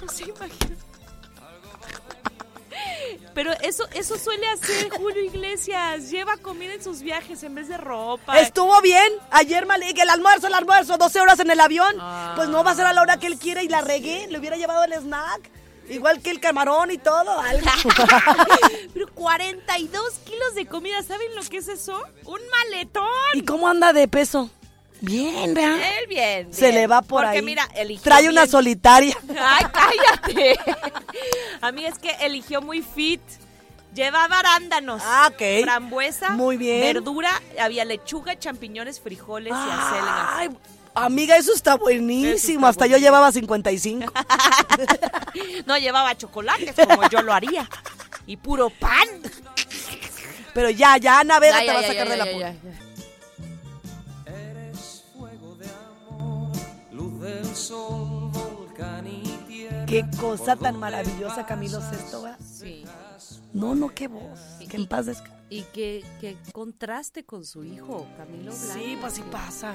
[0.13, 0.92] Sí, imagínate.
[3.35, 6.11] Pero eso, eso suele hacer Julio Iglesias.
[6.11, 8.39] Lleva comida en sus viajes en vez de ropa.
[8.39, 9.13] Estuvo bien.
[9.31, 11.95] Ayer Malik, el almuerzo, el almuerzo, 12 horas en el avión.
[11.99, 12.33] Ah.
[12.37, 14.27] Pues no va a ser a la hora que él quiere y la regué.
[14.29, 15.51] Le hubiera llevado el snack.
[15.89, 17.39] Igual que el camarón y todo.
[17.41, 17.67] Algo.
[18.95, 21.03] Pero 42 kilos de comida.
[21.03, 22.03] ¿Saben lo que es eso?
[22.25, 23.05] ¡Un maletón!
[23.35, 24.51] ¿Y cómo anda de peso?
[25.03, 25.79] Bien, ¿verdad?
[26.01, 26.55] Él bien.
[26.55, 26.75] Se bien.
[26.77, 27.43] le va por Porque ahí.
[27.43, 29.17] mira, eligió Trae una solitaria.
[29.41, 30.59] ¡Ay, cállate!
[31.61, 33.21] A mí es que eligió muy fit.
[33.95, 35.65] Llevaba arándanos, Ah, ok.
[35.65, 36.81] frambuesa, Muy bien.
[36.95, 37.31] verdura,
[37.61, 40.29] había lechuga, champiñones, frijoles y acelgas.
[40.35, 40.49] Ay,
[40.95, 42.31] amiga, eso está buenísimo.
[42.67, 44.11] Eso está Hasta yo llevaba 55.
[45.67, 47.69] No llevaba chocolates como yo lo haría.
[48.27, 49.09] Y puro pan.
[50.55, 52.55] Pero ya, ya, Ana Vega Ya, te ya, va a sacar ya, de la puta.
[59.93, 62.23] Qué cosa tan maravillosa, Camilo Sesto.
[62.23, 62.41] ¿verdad?
[62.41, 62.83] Sí.
[63.53, 64.41] No, no, qué voz.
[64.67, 65.37] Que en paz descanse.
[65.51, 68.73] Y qué, qué contraste con su hijo, Camilo Blanco.
[68.73, 69.75] Sí, pues sí pasa.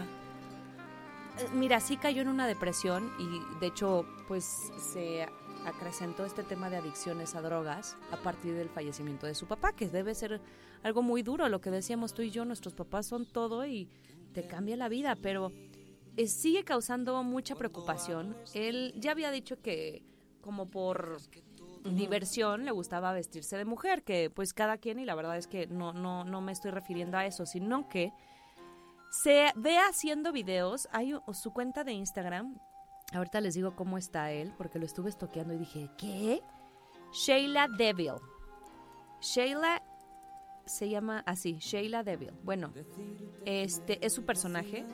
[1.38, 5.28] Eh, Mira, sí cayó en una depresión y de hecho, pues se
[5.68, 9.88] acrecentó este tema de adicciones a drogas a partir del fallecimiento de su papá, que
[9.88, 10.41] debe ser
[10.82, 13.88] algo muy duro, lo que decíamos tú y yo, nuestros papás son todo y
[14.34, 15.51] te cambia la vida, pero
[16.18, 18.36] eh, sigue causando mucha preocupación.
[18.53, 20.03] Él ya había dicho que
[20.41, 21.18] como por
[21.84, 25.68] diversión le gustaba vestirse de mujer, que pues cada quien, y la verdad es que
[25.68, 28.11] no, no, no me estoy refiriendo a eso, sino que
[29.09, 30.88] se ve haciendo videos.
[30.91, 32.57] Hay su cuenta de Instagram.
[33.13, 36.41] Ahorita les digo cómo está él, porque lo estuve estoqueando y dije, ¿qué?
[37.13, 38.15] Sheila Devil.
[39.22, 39.82] Sheila
[40.65, 42.32] se llama así, Sheila Devil.
[42.43, 42.72] Bueno,
[43.45, 44.86] este es su personaje,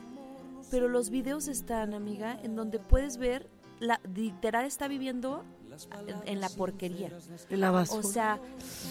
[0.73, 3.47] pero los videos están, amiga, en donde puedes ver,
[3.79, 5.43] la literal está viviendo
[6.07, 7.11] en, en la porquería.
[7.51, 7.99] En la basura.
[7.99, 8.39] O sea,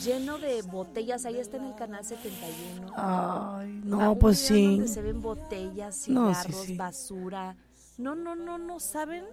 [0.00, 1.24] lleno de botellas.
[1.26, 2.92] Ahí está en el canal 71.
[2.94, 4.76] Ay, A no, pues sí.
[4.76, 6.76] Donde se ven botellas, No, sí, cigarros, sí.
[6.76, 7.56] basura.
[7.98, 9.24] No, no, no, no saben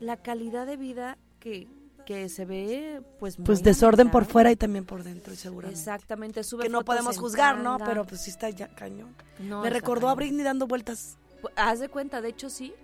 [0.00, 1.68] la calidad de vida que,
[2.06, 3.36] que se ve, pues.
[3.36, 5.78] Pues desorden por fuera y también por dentro, seguramente.
[5.78, 7.78] Exactamente, sube Que no podemos juzgar, ¿no?
[7.78, 9.14] Pero pues sí está ya cañón.
[9.38, 10.16] No, Me recordó a cañón.
[10.16, 11.18] Britney dando vueltas.
[11.56, 12.74] Haz de cuenta, de hecho sí.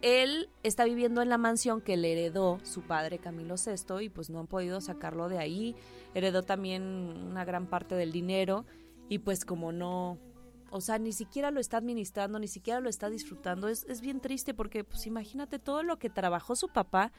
[0.00, 4.30] Él está viviendo en la mansión que le heredó su padre Camilo VI y pues
[4.30, 5.74] no han podido sacarlo de ahí.
[6.14, 8.64] Heredó también una gran parte del dinero
[9.08, 10.16] y pues como no,
[10.70, 13.66] o sea, ni siquiera lo está administrando, ni siquiera lo está disfrutando.
[13.68, 17.10] Es, es bien triste porque pues imagínate todo lo que trabajó su papá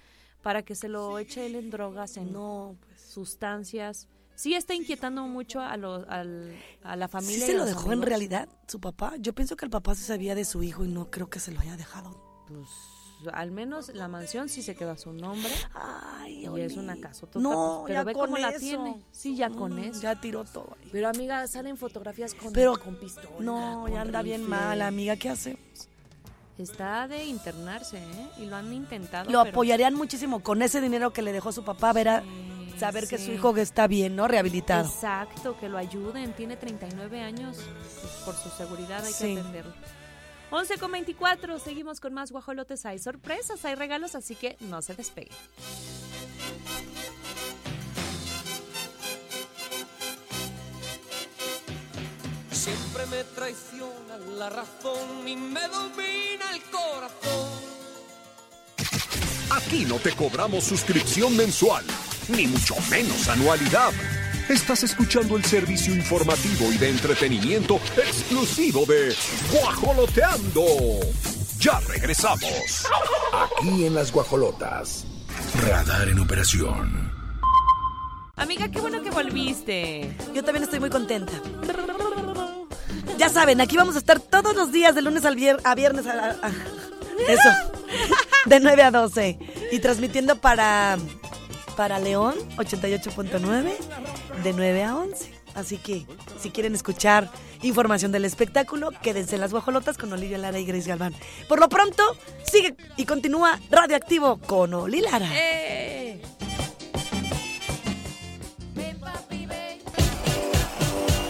[0.41, 3.01] para que se lo eche él en drogas, en No, pues.
[3.01, 4.07] sustancias.
[4.39, 7.39] Sí está inquietando mucho a, los al- a la familia.
[7.45, 9.13] ¿Sí se lo dejó en realidad su papá?
[9.19, 11.51] Yo pienso que el papá se sabía de su hijo y no creo que se
[11.51, 12.45] lo haya dejado.
[12.47, 12.69] Pues
[13.33, 15.51] al menos la mansión sí se quedó a su nombre.
[15.73, 19.03] Ay, Y es una casotota, No, pues, pero ya ve con cómo la tiene.
[19.11, 20.01] Sí, ya con Mm, eso.
[20.03, 20.87] Ya tiró todo ahí.
[20.89, 23.27] Pero amiga, salen fotografías con, Pero- con pistola.
[23.41, 25.17] No, con ya anda bien mal, amiga.
[25.17, 25.59] ¿Qué hacemos?
[26.57, 28.29] Está de internarse, ¿eh?
[28.37, 29.29] Y lo han intentado.
[29.29, 32.27] Lo pero- apoyarían muchísimo con ese dinero que le dejó su papá, ver a Sí,
[32.79, 34.27] saber que su hijo está bien, ¿no?
[34.27, 34.87] Rehabilitado.
[34.89, 36.33] Exacto, que lo ayuden.
[36.33, 37.57] Tiene 39 años.
[37.57, 39.33] Pues, por su seguridad hay Sí.
[39.35, 39.73] que atenderlo.
[40.51, 42.85] 11 con 24, seguimos con más guajolotes.
[42.85, 45.35] Hay sorpresas, hay regalos, así que no se despeguen.
[52.51, 57.49] Siempre me traiciona la razón y me domina el corazón.
[59.51, 61.85] Aquí no te cobramos suscripción mensual,
[62.29, 63.91] ni mucho menos anualidad.
[64.47, 69.15] Estás escuchando el servicio informativo y de entretenimiento exclusivo de
[69.51, 70.65] Guajoloteando.
[71.59, 72.87] Ya regresamos.
[73.33, 75.05] Aquí en las guajolotas.
[75.67, 77.11] Radar en operación.
[78.37, 80.15] Amiga, qué bueno que volviste.
[80.33, 81.33] Yo también estoy muy contenta.
[83.17, 86.07] Ya saben, aquí vamos a estar todos los días, de lunes al vier- a viernes.
[86.07, 86.51] a- a-
[87.27, 87.49] eso.
[88.45, 89.37] De 9 a 12.
[89.73, 90.97] Y transmitiendo para,
[91.79, 93.71] para León 88.9,
[94.43, 95.31] de 9 a 11.
[95.55, 96.05] Así que,
[96.37, 97.29] si quieren escuchar
[97.61, 101.15] información del espectáculo, quédense en las guajolotas con Olivia Lara y Grace Galván.
[101.47, 102.03] Por lo pronto,
[102.43, 105.29] sigue y continúa Radioactivo con Oli Lara.
[105.31, 106.21] ¡Eh!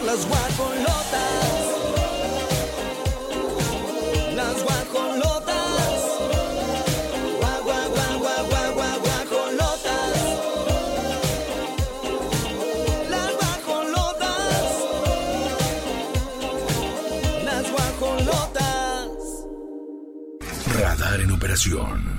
[0.04, 1.59] Las guajolotas.
[21.50, 22.19] Operación.